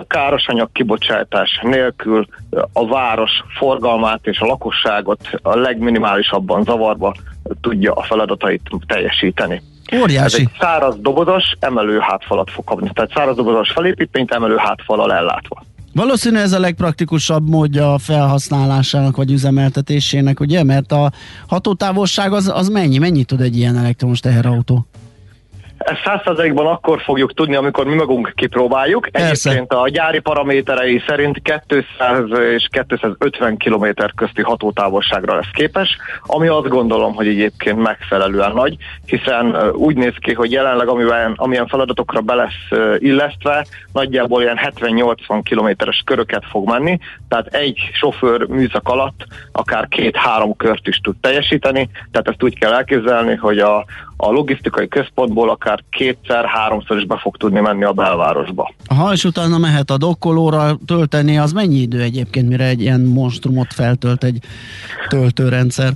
károsanyag 0.07 0.69
kibocsátás 0.71 1.59
nélkül 1.61 2.27
a 2.73 2.87
város 2.87 3.31
forgalmát 3.57 4.19
és 4.23 4.39
a 4.39 4.45
lakosságot 4.45 5.29
a 5.41 5.55
legminimálisabban 5.55 6.63
zavarba 6.63 7.13
tudja 7.61 7.93
a 7.93 8.03
feladatait 8.03 8.69
teljesíteni. 8.87 9.61
Óriási. 10.01 10.35
Ez 10.35 10.39
egy 10.39 10.57
száraz 10.59 10.99
dobozos 10.99 11.43
emelő 11.59 11.99
hátfalat 11.99 12.51
fog 12.51 12.63
kapni. 12.63 12.89
Tehát 12.93 13.11
száraz 13.13 13.35
dobozos 13.35 13.71
felépítményt 13.71 14.31
emelő 14.31 14.55
hátfalal 14.55 15.13
ellátva. 15.13 15.63
Valószínű 15.93 16.37
ez 16.37 16.51
a 16.51 16.59
legpraktikusabb 16.59 17.49
módja 17.49 17.93
a 17.93 17.97
felhasználásának 17.97 19.15
vagy 19.15 19.31
üzemeltetésének, 19.31 20.39
ugye? 20.39 20.63
Mert 20.63 20.91
a 20.91 21.11
hatótávolság 21.47 22.33
az, 22.33 22.51
az 22.53 22.67
mennyi? 22.69 22.97
Mennyit 22.97 23.27
tud 23.27 23.41
egy 23.41 23.57
ilyen 23.57 23.77
elektromos 23.77 24.19
teherautó? 24.19 24.85
Ezt 25.83 26.01
százszerzalékban 26.03 26.65
akkor 26.65 27.01
fogjuk 27.01 27.33
tudni, 27.33 27.55
amikor 27.55 27.85
mi 27.85 27.95
magunk 27.95 28.31
kipróbáljuk. 28.35 29.07
Persze. 29.11 29.49
Egyébként 29.49 29.73
a 29.81 29.89
gyári 29.89 30.19
paraméterei 30.19 31.01
szerint 31.07 31.41
200 31.67 32.39
és 32.55 32.67
250 32.87 33.57
km 33.57 33.85
közti 34.15 34.41
hatótávolságra 34.41 35.35
lesz 35.35 35.51
képes, 35.53 35.97
ami 36.21 36.47
azt 36.47 36.67
gondolom, 36.67 37.13
hogy 37.13 37.27
egyébként 37.27 37.81
megfelelően 37.81 38.51
nagy, 38.51 38.75
hiszen 39.05 39.71
úgy 39.71 39.95
néz 39.95 40.13
ki, 40.19 40.33
hogy 40.33 40.51
jelenleg 40.51 40.87
amiben, 40.87 41.33
amilyen 41.35 41.67
feladatokra 41.67 42.21
be 42.21 42.33
lesz 42.33 42.97
illesztve, 42.97 43.65
nagyjából 43.93 44.41
ilyen 44.41 44.59
70-80 44.75 45.41
kilométeres 45.43 46.01
köröket 46.05 46.43
fog 46.49 46.69
menni, 46.69 46.99
tehát 47.27 47.47
egy 47.47 47.89
sofőr 47.93 48.47
műszak 48.47 48.87
alatt 48.87 49.25
akár 49.51 49.87
két-három 49.87 50.55
kört 50.55 50.87
is 50.87 50.97
tud 50.97 51.15
teljesíteni, 51.21 51.89
tehát 52.11 52.27
ezt 52.27 52.43
úgy 52.43 52.59
kell 52.59 52.73
elképzelni, 52.73 53.35
hogy 53.35 53.59
a, 53.59 53.85
a 54.23 54.31
logisztikai 54.31 54.87
központból 54.87 55.49
akár 55.49 55.83
kétszer-háromszor 55.89 56.97
is 56.97 57.05
be 57.05 57.17
fog 57.17 57.37
tudni 57.37 57.59
menni 57.59 57.83
a 57.83 57.91
belvárosba. 57.91 58.73
Ha 58.95 59.13
és 59.13 59.23
utána 59.23 59.57
mehet 59.57 59.89
a 59.89 59.97
dokkolóra 59.97 60.77
tölteni, 60.85 61.37
az 61.37 61.51
mennyi 61.51 61.75
idő 61.75 62.01
egyébként, 62.01 62.47
mire 62.47 62.65
egy 62.65 62.81
ilyen 62.81 63.01
monstrumot 63.01 63.73
feltölt 63.73 64.23
egy 64.23 64.39
töltőrendszer? 65.09 65.93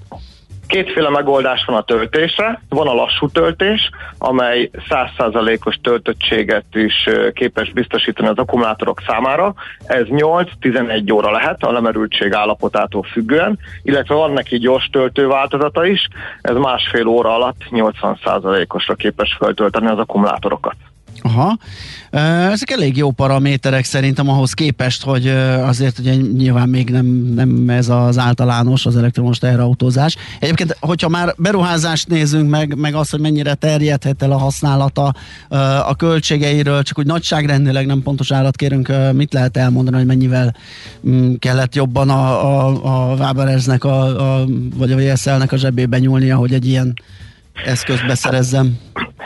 Kétféle 0.68 1.10
megoldás 1.10 1.66
van 1.66 1.76
a 1.76 1.82
töltésre. 1.82 2.62
Van 2.70 2.88
a 2.88 2.94
lassú 2.94 3.30
töltés, 3.30 3.90
amely 4.18 4.70
100%-os 4.90 5.76
töltöttséget 5.84 6.66
is 6.74 7.10
képes 7.34 7.72
biztosítani 7.72 8.28
az 8.28 8.38
akkumulátorok 8.38 9.02
számára. 9.08 9.54
Ez 9.86 10.06
8-11 10.10 11.14
óra 11.14 11.32
lehet 11.32 11.64
a 11.64 11.72
lemerültség 11.72 12.34
állapotától 12.34 13.04
függően, 13.04 13.60
illetve 13.84 14.16
van 14.16 14.32
neki 14.32 14.58
gyors 14.58 14.90
töltő 14.92 15.30
is, 15.84 16.08
ez 16.42 16.56
másfél 16.56 17.08
óra 17.08 17.36
alatt 17.36 17.62
80%-osra 17.72 18.96
képes 18.96 19.36
feltölteni 19.40 19.88
az 19.88 19.98
akkumulátorokat. 19.98 20.76
Aha. 21.22 21.58
Ezek 22.52 22.72
elég 22.72 22.98
jó 22.98 23.12
paraméterek 23.12 23.86
szerintem 23.86 24.30
ahhoz 24.30 24.54
képest, 24.54 25.04
hogy 25.04 25.28
azért 25.62 26.00
ugye 26.00 26.16
nyilván 26.16 26.70
még 26.70 26.90
nem, 26.90 27.06
nem 27.36 27.70
ez 27.70 27.90
az 27.90 28.18
általános, 28.18 28.86
az 28.86 28.98
elektromos 28.98 29.38
teherautózás. 29.38 30.16
Egyébként, 30.40 30.78
hogyha 30.80 31.10
már 31.10 31.34
beruházást 31.38 32.08
nézünk 32.08 32.50
meg, 32.50 32.76
meg 32.76 32.96
az, 32.96 33.10
hogy 33.10 33.20
mennyire 33.20 33.54
terjedhet 33.54 34.22
el 34.22 34.32
a 34.32 34.38
használata 34.38 35.14
a 35.86 35.96
költségeiről, 35.96 36.84
csak 36.84 37.00
úgy 37.00 37.06
nagyságrendileg 37.06 37.86
nem 37.86 38.02
pontos 38.02 38.32
állat 38.32 38.56
kérünk, 38.56 38.92
mit 39.14 39.34
lehet 39.34 39.58
elmondani, 39.58 39.98
hogy 39.98 40.06
mennyivel 40.06 40.56
mm, 41.08 41.34
kellett 41.34 41.76
jobban 41.76 42.10
a, 42.10 42.46
a, 42.46 43.12
a 43.12 43.36
a, 43.80 43.88
a, 43.88 44.46
vagy 44.76 44.92
a 44.92 44.96
VSL-nek 44.96 45.52
a 45.52 45.58
zsebébe 45.58 46.00
nyúlnia, 46.00 46.36
hogy 46.36 46.54
egy 46.54 46.66
ilyen 46.66 46.94
eszközt 47.66 48.08
beszerezzem? 48.08 48.78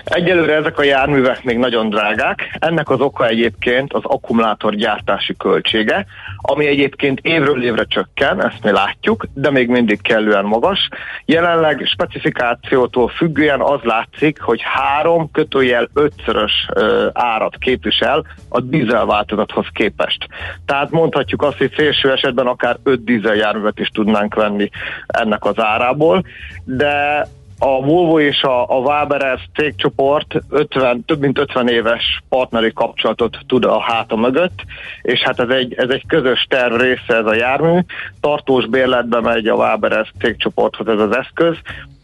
Egyelőre 0.03 0.55
ezek 0.55 0.77
a 0.77 0.83
járművek 0.83 1.43
még 1.43 1.57
nagyon 1.57 1.89
drágák. 1.89 2.57
Ennek 2.59 2.89
az 2.89 2.99
oka 2.99 3.27
egyébként 3.27 3.93
az 3.93 4.01
akkumulátor 4.03 4.75
gyártási 4.75 5.35
költsége, 5.37 6.05
ami 6.37 6.67
egyébként 6.67 7.19
évről 7.21 7.63
évre 7.63 7.85
csökken, 7.85 8.45
ezt 8.45 8.63
mi 8.63 8.71
látjuk, 8.71 9.25
de 9.33 9.49
még 9.51 9.67
mindig 9.67 10.01
kellően 10.01 10.45
magas. 10.45 10.89
Jelenleg 11.25 11.85
specifikációtól 11.85 13.07
függően 13.07 13.61
az 13.61 13.79
látszik, 13.83 14.41
hogy 14.41 14.61
három 14.63 15.31
kötőjel 15.31 15.89
ötszörös 15.93 16.67
ö, 16.73 17.07
árat 17.13 17.57
képvisel 17.57 18.25
a 18.49 18.59
dízel 18.59 19.05
változathoz 19.05 19.65
képest. 19.73 20.27
Tehát 20.65 20.91
mondhatjuk 20.91 21.41
azt, 21.41 21.57
hogy 21.57 21.73
szélső 21.75 22.11
esetben 22.11 22.47
akár 22.47 22.77
öt 22.83 23.03
dízel 23.03 23.35
járművet 23.35 23.79
is 23.79 23.87
tudnánk 23.87 24.35
venni 24.35 24.69
ennek 25.07 25.45
az 25.45 25.59
árából, 25.59 26.23
de 26.63 27.27
a 27.63 27.81
Volvo 27.81 28.19
és 28.19 28.41
a, 28.41 28.69
a 28.69 28.79
Waberers 28.79 29.49
cégcsoport 29.53 30.35
50, 30.49 31.05
több 31.05 31.19
mint 31.19 31.37
50 31.37 31.67
éves 31.67 32.21
partneri 32.29 32.73
kapcsolatot 32.73 33.37
tud 33.47 33.65
a 33.65 33.79
háta 33.79 34.15
mögött, 34.15 34.63
és 35.01 35.19
hát 35.19 35.39
ez 35.39 35.49
egy, 35.49 35.73
ez 35.73 35.89
egy 35.89 36.03
közös 36.07 36.45
terv 36.49 36.75
része 36.75 37.15
ez 37.15 37.25
a 37.25 37.35
jármű. 37.35 37.79
Tartós 38.21 38.65
bérletbe 38.65 39.21
megy 39.21 39.47
a 39.47 39.55
Waberers 39.55 40.11
cégcsoporthoz 40.19 40.87
ez 40.87 40.99
az 40.99 41.15
eszköz, 41.15 41.55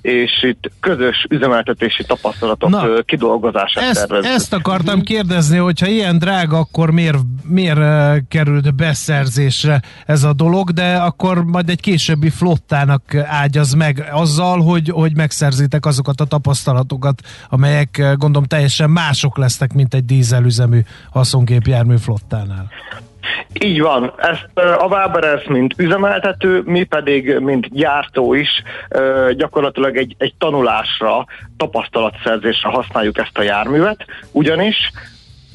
és 0.07 0.43
itt 0.43 0.71
közös 0.79 1.25
üzemeltetési 1.29 2.03
tapasztalatok 2.03 2.69
Na, 2.69 3.01
kidolgozását 3.01 3.83
ezt, 3.83 3.99
tervezzük. 3.99 4.31
Ezt 4.31 4.53
akartam 4.53 5.01
kérdezni, 5.01 5.57
hogyha 5.57 5.87
ilyen 5.87 6.17
drága, 6.17 6.57
akkor 6.57 6.91
miért, 6.91 7.17
miért 7.43 7.79
került 8.27 8.75
beszerzésre 8.75 9.81
ez 10.05 10.23
a 10.23 10.33
dolog, 10.33 10.71
de 10.71 10.95
akkor 10.95 11.43
majd 11.43 11.69
egy 11.69 11.81
későbbi 11.81 12.29
flottának 12.29 13.15
ágyaz 13.15 13.73
meg 13.73 14.09
azzal, 14.11 14.61
hogy, 14.61 14.89
hogy 14.89 15.15
megszerzitek 15.15 15.85
azokat 15.85 16.21
a 16.21 16.25
tapasztalatokat, 16.25 17.21
amelyek 17.49 18.01
gondolom 18.15 18.47
teljesen 18.47 18.89
mások 18.89 19.37
lesznek, 19.37 19.73
mint 19.73 19.93
egy 19.93 20.05
dízelüzemű 20.05 20.79
haszongépjármű 21.11 21.95
flottánál. 21.97 22.67
Így 23.53 23.81
van. 23.81 24.13
Ezt 24.17 24.49
a 24.79 24.85
Waberers, 24.85 25.47
mint 25.47 25.73
üzemeltető, 25.77 26.61
mi 26.65 26.83
pedig, 26.83 27.39
mint 27.39 27.73
gyártó 27.73 28.33
is 28.33 28.63
gyakorlatilag 29.31 29.97
egy, 29.97 30.15
egy 30.17 30.33
tanulásra, 30.37 31.25
tapasztalatszerzésre 31.57 32.69
használjuk 32.69 33.17
ezt 33.17 33.37
a 33.37 33.41
járművet, 33.41 34.05
ugyanis 34.31 34.91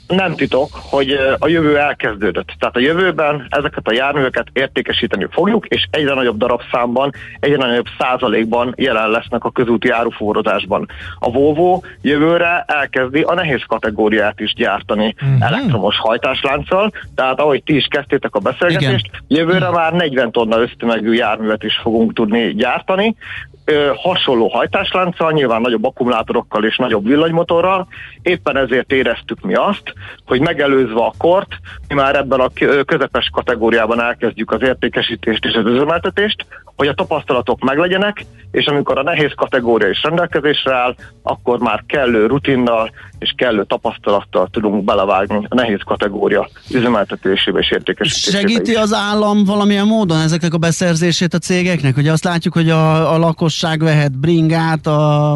nem 0.07 0.35
titok, 0.35 0.69
hogy 0.73 1.19
a 1.39 1.49
jövő 1.49 1.79
elkezdődött. 1.79 2.55
Tehát 2.59 2.77
a 2.77 2.81
jövőben 2.81 3.47
ezeket 3.51 3.89
a 3.89 3.93
járműveket 3.93 4.47
értékesíteni 4.53 5.27
fogjuk, 5.31 5.67
és 5.67 5.87
egyre 5.91 6.15
nagyobb 6.15 6.39
darabszámban, 6.39 7.13
egyre 7.41 7.57
nagyobb 7.57 7.87
százalékban 7.99 8.75
jelen 8.77 9.11
lesznek 9.11 9.45
a 9.45 9.51
közúti 9.51 9.91
áruforrózásban. 9.91 10.89
A 11.19 11.31
Volvo 11.31 11.81
jövőre 12.03 12.65
elkezdi 12.67 13.21
a 13.21 13.35
nehéz 13.35 13.63
kategóriát 13.67 14.41
is 14.41 14.55
gyártani 14.55 15.15
uh-huh. 15.23 15.47
elektromos 15.47 15.99
hajtáslánccal, 15.99 16.93
tehát 17.15 17.41
ahogy 17.41 17.63
ti 17.63 17.77
is 17.77 17.87
kezdtétek 17.91 18.35
a 18.35 18.39
beszélgetést, 18.39 19.07
Igen. 19.07 19.25
jövőre 19.29 19.69
uh-huh. 19.69 19.75
már 19.75 19.93
40 19.93 20.33
tonna 20.33 20.61
ösztömegű 20.61 21.13
járművet 21.13 21.63
is 21.63 21.79
fogunk 21.83 22.13
tudni 22.13 22.55
gyártani, 22.55 23.17
ö, 23.65 23.93
hasonló 23.97 24.49
hajtáslánccal, 24.49 25.33
nyilván 25.33 25.61
nagyobb 25.61 25.85
akkumulátorokkal 25.85 26.65
és 26.65 26.77
nagyobb 26.77 27.07
villanymotorral. 27.07 27.87
Éppen 28.23 28.57
ezért 28.57 28.93
éreztük 28.93 29.41
mi 29.41 29.55
azt, 29.55 29.93
hogy 30.27 30.41
megelőzve 30.41 31.01
a 31.01 31.15
kort, 31.19 31.57
mi 31.89 31.95
már 31.95 32.17
ebben 32.17 32.41
a 32.41 32.51
közepes 32.85 33.31
kategóriában 33.33 34.01
elkezdjük 34.01 34.51
az 34.51 34.63
értékesítést 34.63 35.45
és 35.45 35.55
az 35.55 35.67
üzemeltetést, 35.67 36.47
hogy 36.77 36.89
a 36.89 36.95
tapasztalatok 36.95 37.61
meglegyenek, 37.61 38.25
és 38.53 38.67
amikor 38.67 38.99
a 38.99 39.03
nehéz 39.03 39.33
kategória 39.37 39.89
is 39.89 40.03
rendelkezésre 40.03 40.75
áll, 40.75 40.95
akkor 41.23 41.59
már 41.59 41.85
kellő 41.87 42.27
rutinnal 42.27 42.91
és 43.19 43.35
kellő 43.37 43.65
tapasztalattal 43.65 44.49
tudunk 44.51 44.85
belevágni 44.85 45.47
a 45.49 45.55
nehéz 45.55 45.81
kategória 45.85 46.49
üzemeltetésébe 46.71 47.59
és 47.59 47.71
értékesítésébe 47.71 48.39
Segíti 48.39 48.71
is. 48.71 48.77
az 48.77 48.93
állam 48.93 49.45
valamilyen 49.45 49.87
módon 49.87 50.21
ezeknek 50.21 50.55
a 50.55 50.59
beszerzését 50.59 51.35
a 51.35 51.39
cégeknek? 51.39 51.95
Hogy 51.95 52.09
azt 52.09 52.25
látjuk, 52.25 52.55
hogy 52.55 52.71
a, 52.71 53.13
a 53.15 53.19
lakosság 53.19 53.83
vehet 53.83 54.19
bringát, 54.19 54.87
a, 54.87 55.33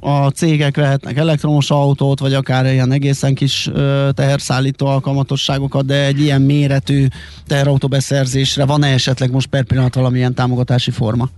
a 0.00 0.28
cégek 0.34 0.76
vehetnek 0.76 1.16
elektromos 1.16 1.70
autót, 1.70 2.18
vagy 2.18 2.34
akár 2.34 2.64
ilyen 2.66 2.92
egészen 2.92 3.34
kis 3.34 3.70
teherszállító 4.14 4.86
alkalmatosságokat, 4.86 5.86
de 5.86 6.04
egy 6.04 6.20
ilyen 6.20 6.42
méretű 6.42 7.06
teherautó 7.46 7.88
beszerzésre 7.88 8.64
van-e 8.64 8.92
esetleg 8.92 9.30
most 9.30 9.46
per 9.46 9.64
pillanat 9.64 9.94
valamilyen 9.94 10.34
támogatási 10.34 10.90
forma? 10.90 11.28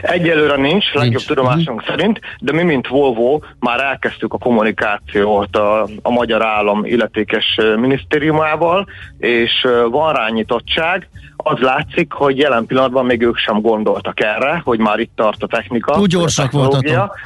Egyelőre 0.00 0.56
nincs, 0.56 0.92
legjobb 0.92 1.10
nincs. 1.10 1.26
tudomásunk 1.26 1.80
uh-huh. 1.80 1.96
szerint, 1.96 2.20
de 2.38 2.52
mi, 2.52 2.62
mint 2.62 2.88
Volvo, 2.88 3.40
már 3.58 3.80
elkezdtük 3.80 4.32
a 4.32 4.38
kommunikációt 4.38 5.56
a, 5.56 5.88
a 6.02 6.10
magyar 6.10 6.44
állam 6.44 6.84
illetékes 6.84 7.60
minisztériumával, 7.76 8.86
és 9.18 9.66
van 9.90 10.12
rányitottság, 10.12 11.08
az 11.44 11.58
látszik, 11.58 12.12
hogy 12.12 12.38
jelen 12.38 12.66
pillanatban 12.66 13.04
még 13.06 13.22
ők 13.22 13.36
sem 13.36 13.60
gondoltak 13.60 14.20
erre, 14.20 14.60
hogy 14.64 14.78
már 14.78 14.98
itt 14.98 15.12
tart 15.14 15.42
a 15.42 15.46
technika. 15.46 15.98
Úgy 16.00 16.08
gyorsak 16.08 16.50
voltatok. 16.52 17.18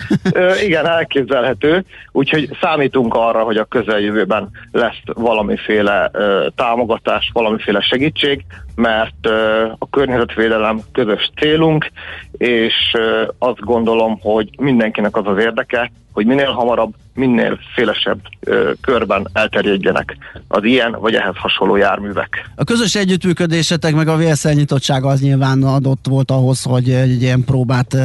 igen, 0.67 0.87
elképzelhető, 0.87 1.85
úgyhogy 2.13 2.57
számítunk 2.61 3.15
arra, 3.15 3.43
hogy 3.43 3.57
a 3.57 3.65
közeljövőben 3.65 4.51
lesz 4.73 5.01
valamiféle 5.05 6.11
ö, 6.13 6.47
támogatás, 6.55 7.31
valamiféle 7.33 7.81
segítség, 7.81 8.45
mert 8.75 9.27
ö, 9.27 9.67
a 9.79 9.89
környezetvédelem 9.91 10.81
közös 10.93 11.31
célunk, 11.37 11.91
és 12.33 12.75
ö, 12.99 13.23
azt 13.39 13.61
gondolom, 13.61 14.19
hogy 14.21 14.49
mindenkinek 14.59 15.17
az 15.17 15.27
az 15.27 15.39
érdeke, 15.39 15.91
hogy 16.19 16.27
minél 16.27 16.53
hamarabb, 16.53 16.95
minél 17.15 17.59
szélesebb 17.75 18.19
ö, 18.41 18.73
körben 18.81 19.29
elterjedjenek 19.33 20.17
az 20.49 20.65
ilyen 20.65 20.97
vagy 21.01 21.15
ehhez 21.15 21.37
hasonló 21.37 21.77
járművek. 21.77 22.51
A 22.57 22.65
közös 22.65 22.95
együttműködésetek 22.95 23.95
meg 23.95 24.09
a 24.09 24.17
VSL 24.17 24.75
az 24.85 25.21
nyilván 25.21 25.63
adott 25.63 26.07
volt 26.09 26.31
ahhoz, 26.31 26.63
hogy 26.63 26.91
egy 26.91 27.23
ilyen 27.23 27.45
próbát 27.45 27.97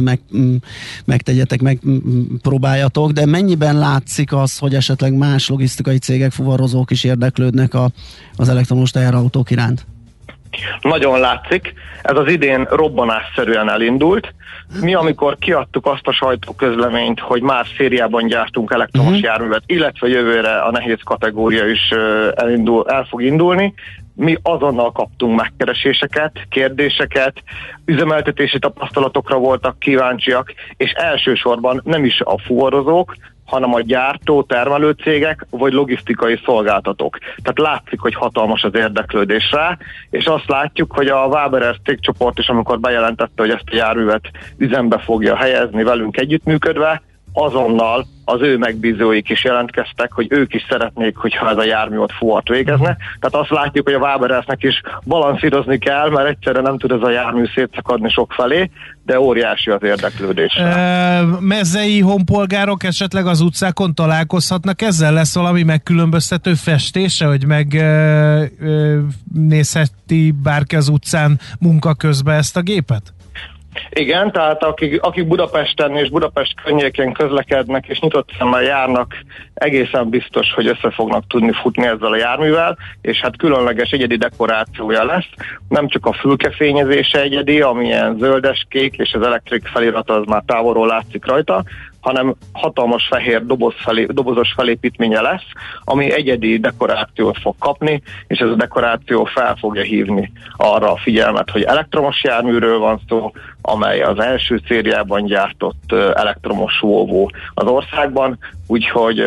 meg, 0.00 0.20
megtegyetek, 1.04 1.60
meg 1.60 1.80
próbáljatok, 2.42 3.10
de 3.10 3.26
mennyiben 3.26 3.78
látszik 3.78 4.32
az, 4.32 4.58
hogy 4.58 4.74
esetleg 4.74 5.14
más 5.14 5.48
logisztikai 5.48 5.98
cégek, 5.98 6.32
fuvarozók 6.32 6.90
is 6.90 7.04
érdeklődnek 7.04 7.74
a, 7.74 7.90
az 8.36 8.48
elektromos 8.48 8.90
teherautók 8.90 9.50
iránt? 9.50 9.86
Nagyon 10.80 11.20
látszik, 11.20 11.74
ez 12.02 12.16
az 12.16 12.28
idén 12.28 12.66
robbanásszerűen 12.70 13.70
elindult. 13.70 14.34
Mi, 14.80 14.94
amikor 14.94 15.36
kiadtuk 15.38 15.86
azt 15.86 16.06
a 16.06 16.12
sajtóközleményt, 16.12 17.20
hogy 17.20 17.42
már 17.42 17.66
szériában 17.76 18.26
gyártunk 18.26 18.72
elektromos 18.72 19.10
uh-huh. 19.10 19.24
járművet, 19.24 19.62
illetve 19.66 20.08
jövőre 20.08 20.58
a 20.58 20.70
nehéz 20.70 20.98
kategória 21.04 21.66
is 21.66 21.90
elindul, 22.34 22.84
el 22.88 23.04
fog 23.04 23.22
indulni, 23.22 23.74
mi 24.14 24.36
azonnal 24.42 24.92
kaptunk 24.92 25.36
megkereséseket, 25.36 26.32
kérdéseket, 26.50 27.42
üzemeltetési 27.84 28.58
tapasztalatokra 28.58 29.38
voltak 29.38 29.78
kíváncsiak, 29.78 30.54
és 30.76 30.90
elsősorban 30.90 31.80
nem 31.84 32.04
is 32.04 32.20
a 32.20 32.38
fuvarozók, 32.38 33.14
hanem 33.44 33.74
a 33.74 33.80
gyártó, 33.80 34.42
termelőcégek 34.42 35.46
vagy 35.50 35.72
logisztikai 35.72 36.40
szolgáltatók. 36.44 37.18
Tehát 37.18 37.58
látszik, 37.58 38.00
hogy 38.00 38.14
hatalmas 38.14 38.62
az 38.62 38.74
érdeklődés 38.74 39.50
rá, 39.50 39.78
és 40.10 40.24
azt 40.24 40.48
látjuk, 40.48 40.92
hogy 40.92 41.06
a 41.06 41.26
Waberers 41.26 41.78
cégcsoport 41.84 42.38
is, 42.38 42.48
amikor 42.48 42.80
bejelentette, 42.80 43.42
hogy 43.42 43.50
ezt 43.50 43.70
a 43.70 43.76
járművet 43.76 44.30
üzembe 44.56 44.98
fogja 44.98 45.36
helyezni 45.36 45.82
velünk 45.82 46.16
együttműködve, 46.16 47.02
azonnal 47.32 48.06
az 48.24 48.40
ő 48.40 48.56
megbízóik 48.56 49.28
is 49.28 49.44
jelentkeztek, 49.44 50.12
hogy 50.12 50.26
ők 50.30 50.54
is 50.54 50.66
szeretnék, 50.68 51.16
hogyha 51.16 51.50
ez 51.50 51.56
a 51.56 51.64
jármű 51.64 51.96
ott 51.96 52.12
fuvat 52.12 52.48
végezne. 52.48 52.96
Tehát 53.20 53.46
azt 53.46 53.50
látjuk, 53.50 53.86
hogy 53.86 53.94
a 53.94 53.98
Waberesnek 53.98 54.62
is 54.62 54.80
balanszírozni 55.04 55.78
kell, 55.78 56.10
mert 56.10 56.28
egyszerre 56.28 56.60
nem 56.60 56.78
tud 56.78 56.90
ez 56.90 57.02
a 57.02 57.10
jármű 57.10 57.44
szétszakadni 57.54 58.10
sok 58.10 58.32
felé, 58.32 58.70
de 59.04 59.20
óriási 59.20 59.70
az 59.70 59.82
érdeklődés. 59.82 60.54
E, 60.54 61.22
mezei 61.40 62.00
honpolgárok 62.00 62.84
esetleg 62.84 63.26
az 63.26 63.40
utcákon 63.40 63.94
találkozhatnak 63.94 64.82
ezzel? 64.82 65.12
Lesz 65.12 65.34
valami 65.34 65.62
megkülönböztető 65.62 66.54
festése, 66.54 67.26
hogy 67.26 67.46
megnézheti 67.46 70.34
bárki 70.42 70.76
az 70.76 70.88
utcán 70.88 71.38
munka 71.60 71.94
közben 71.94 72.36
ezt 72.36 72.56
a 72.56 72.60
gépet? 72.60 73.12
Igen, 73.90 74.32
tehát 74.32 74.62
akik, 74.62 75.02
akik 75.02 75.26
Budapesten 75.26 75.96
és 75.96 76.10
Budapest 76.10 76.54
környékén 76.64 77.12
közlekednek 77.12 77.86
és 77.86 78.00
nyitott 78.00 78.28
szemmel 78.38 78.62
járnak, 78.62 79.16
egészen 79.54 80.08
biztos, 80.08 80.52
hogy 80.54 80.66
össze 80.66 80.90
fognak 80.90 81.26
tudni 81.26 81.52
futni 81.52 81.86
ezzel 81.86 82.12
a 82.12 82.16
járművel, 82.16 82.78
és 83.00 83.20
hát 83.20 83.36
különleges 83.36 83.90
egyedi 83.90 84.16
dekorációja 84.16 85.04
lesz. 85.04 85.28
Nem 85.68 85.88
csak 85.88 86.06
a 86.06 86.12
fülkefényezése 86.12 87.20
egyedi, 87.20 87.60
amilyen 87.60 88.16
zöldes, 88.18 88.66
kék, 88.68 88.96
és 88.96 89.12
az 89.12 89.26
elektrik 89.26 89.66
felirat 89.66 90.10
az 90.10 90.24
már 90.26 90.42
távolról 90.46 90.86
látszik 90.86 91.26
rajta, 91.26 91.64
hanem 92.02 92.34
hatalmas 92.52 93.06
fehér 93.10 93.46
doboz 93.46 93.74
felé, 93.76 94.04
dobozos 94.04 94.52
felépítménye 94.56 95.20
lesz, 95.20 95.46
ami 95.84 96.12
egyedi 96.12 96.58
dekorációt 96.58 97.38
fog 97.38 97.54
kapni, 97.58 98.02
és 98.26 98.38
ez 98.38 98.48
a 98.48 98.54
dekoráció 98.54 99.24
fel 99.24 99.56
fogja 99.56 99.82
hívni 99.82 100.32
arra 100.56 100.92
a 100.92 100.96
figyelmet, 100.96 101.50
hogy 101.50 101.62
elektromos 101.62 102.24
járműről 102.24 102.78
van 102.78 103.00
szó, 103.08 103.32
amely 103.62 104.00
az 104.00 104.18
első 104.18 104.60
szériában 104.68 105.24
gyártott 105.24 105.92
elektromos 106.14 106.78
Volvo 106.80 107.26
az 107.54 107.66
országban, 107.66 108.38
úgyhogy 108.66 109.24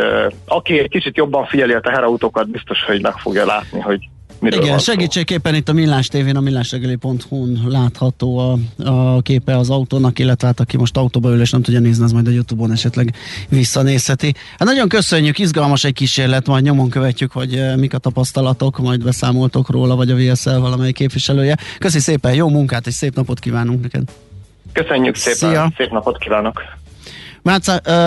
aki 0.48 0.80
egy 0.80 0.90
kicsit 0.90 1.18
jobban 1.18 1.46
figyeli 1.46 1.74
a 1.74 1.80
teherautókat, 1.80 2.50
biztos, 2.50 2.84
hogy 2.84 3.02
meg 3.02 3.18
fogja 3.18 3.46
látni, 3.46 3.80
hogy 3.80 4.10
Miről 4.40 4.64
Igen, 4.64 4.80
segítségképpen 4.80 5.56
itt 5.56 5.70
a 5.70 5.74
Millás 5.74 6.08
tévén, 6.08 6.36
a 6.36 6.40
millásregeli.hu-n 6.40 7.62
látható 7.68 8.38
a, 8.38 8.58
a 8.90 9.22
képe 9.22 9.58
az 9.58 9.70
autónak, 9.70 10.20
illetve 10.20 10.48
hát 10.48 10.60
aki 10.60 10.78
most 10.78 10.98
autóba 10.98 11.30
ül 11.30 11.42
és 11.42 11.52
nem 11.52 11.62
tudja 11.62 11.80
nézni, 11.80 12.04
az 12.04 12.12
majd 12.12 12.28
a 12.28 12.32
Youtube-on 12.32 12.72
esetleg 12.72 13.16
visszanézheti. 13.50 14.34
Hát 14.58 14.68
nagyon 14.68 14.88
köszönjük, 14.88 15.40
izgalmas 15.40 15.84
egy 15.84 15.94
kísérlet, 15.94 16.48
majd 16.48 16.64
nyomon 16.64 16.90
követjük, 16.90 17.32
hogy 17.32 17.56
eh, 17.56 17.76
mik 17.76 17.94
a 17.94 17.98
tapasztalatok, 17.98 18.78
majd 18.78 19.04
beszámoltok 19.04 19.70
róla, 19.70 19.96
vagy 19.96 20.12
a 20.12 20.16
VSL 20.16 20.58
valamely 20.58 20.92
képviselője. 20.92 21.58
Köszi 21.80 22.00
szépen, 22.00 22.34
jó 22.34 22.50
munkát 22.50 22.88
és 22.88 22.94
szép 22.94 23.16
napot 23.16 23.40
kívánunk 23.40 23.82
neked! 23.82 24.04
Köszönjük 24.72 25.16
szépen, 25.16 25.50
Szia. 25.50 25.74
szép 25.78 25.92
napot 25.92 26.18
kívánok! 26.18 26.62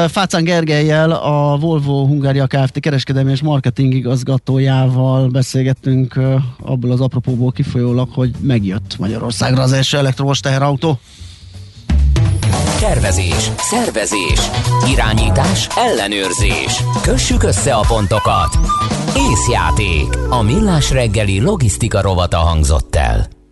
Fácán 0.08 0.44
Gergelyel, 0.44 1.10
a 1.10 1.56
Volvo 1.56 2.06
Hungária 2.06 2.46
Kft. 2.46 2.80
kereskedelmi 2.80 3.30
és 3.30 3.42
marketing 3.42 3.94
igazgatójával 3.94 5.28
beszélgettünk 5.28 6.20
abból 6.62 6.90
az 6.90 7.00
apropóból 7.00 7.52
kifolyólag, 7.52 8.08
hogy 8.12 8.30
megjött 8.40 8.98
Magyarországra 8.98 9.62
az 9.62 9.72
első 9.72 9.96
elektromos 9.96 10.40
teherautó. 10.40 10.98
Tervezés, 12.80 13.50
szervezés, 13.58 14.40
irányítás, 14.90 15.68
ellenőrzés. 15.76 16.82
Kössük 17.02 17.42
össze 17.42 17.74
a 17.74 17.84
pontokat. 17.88 18.58
Észjáték. 19.30 20.16
A 20.30 20.42
millás 20.42 20.90
reggeli 20.90 21.40
logisztika 21.40 22.00
rovata 22.00 22.36
hangzott 22.36 22.96
el. 22.96 23.37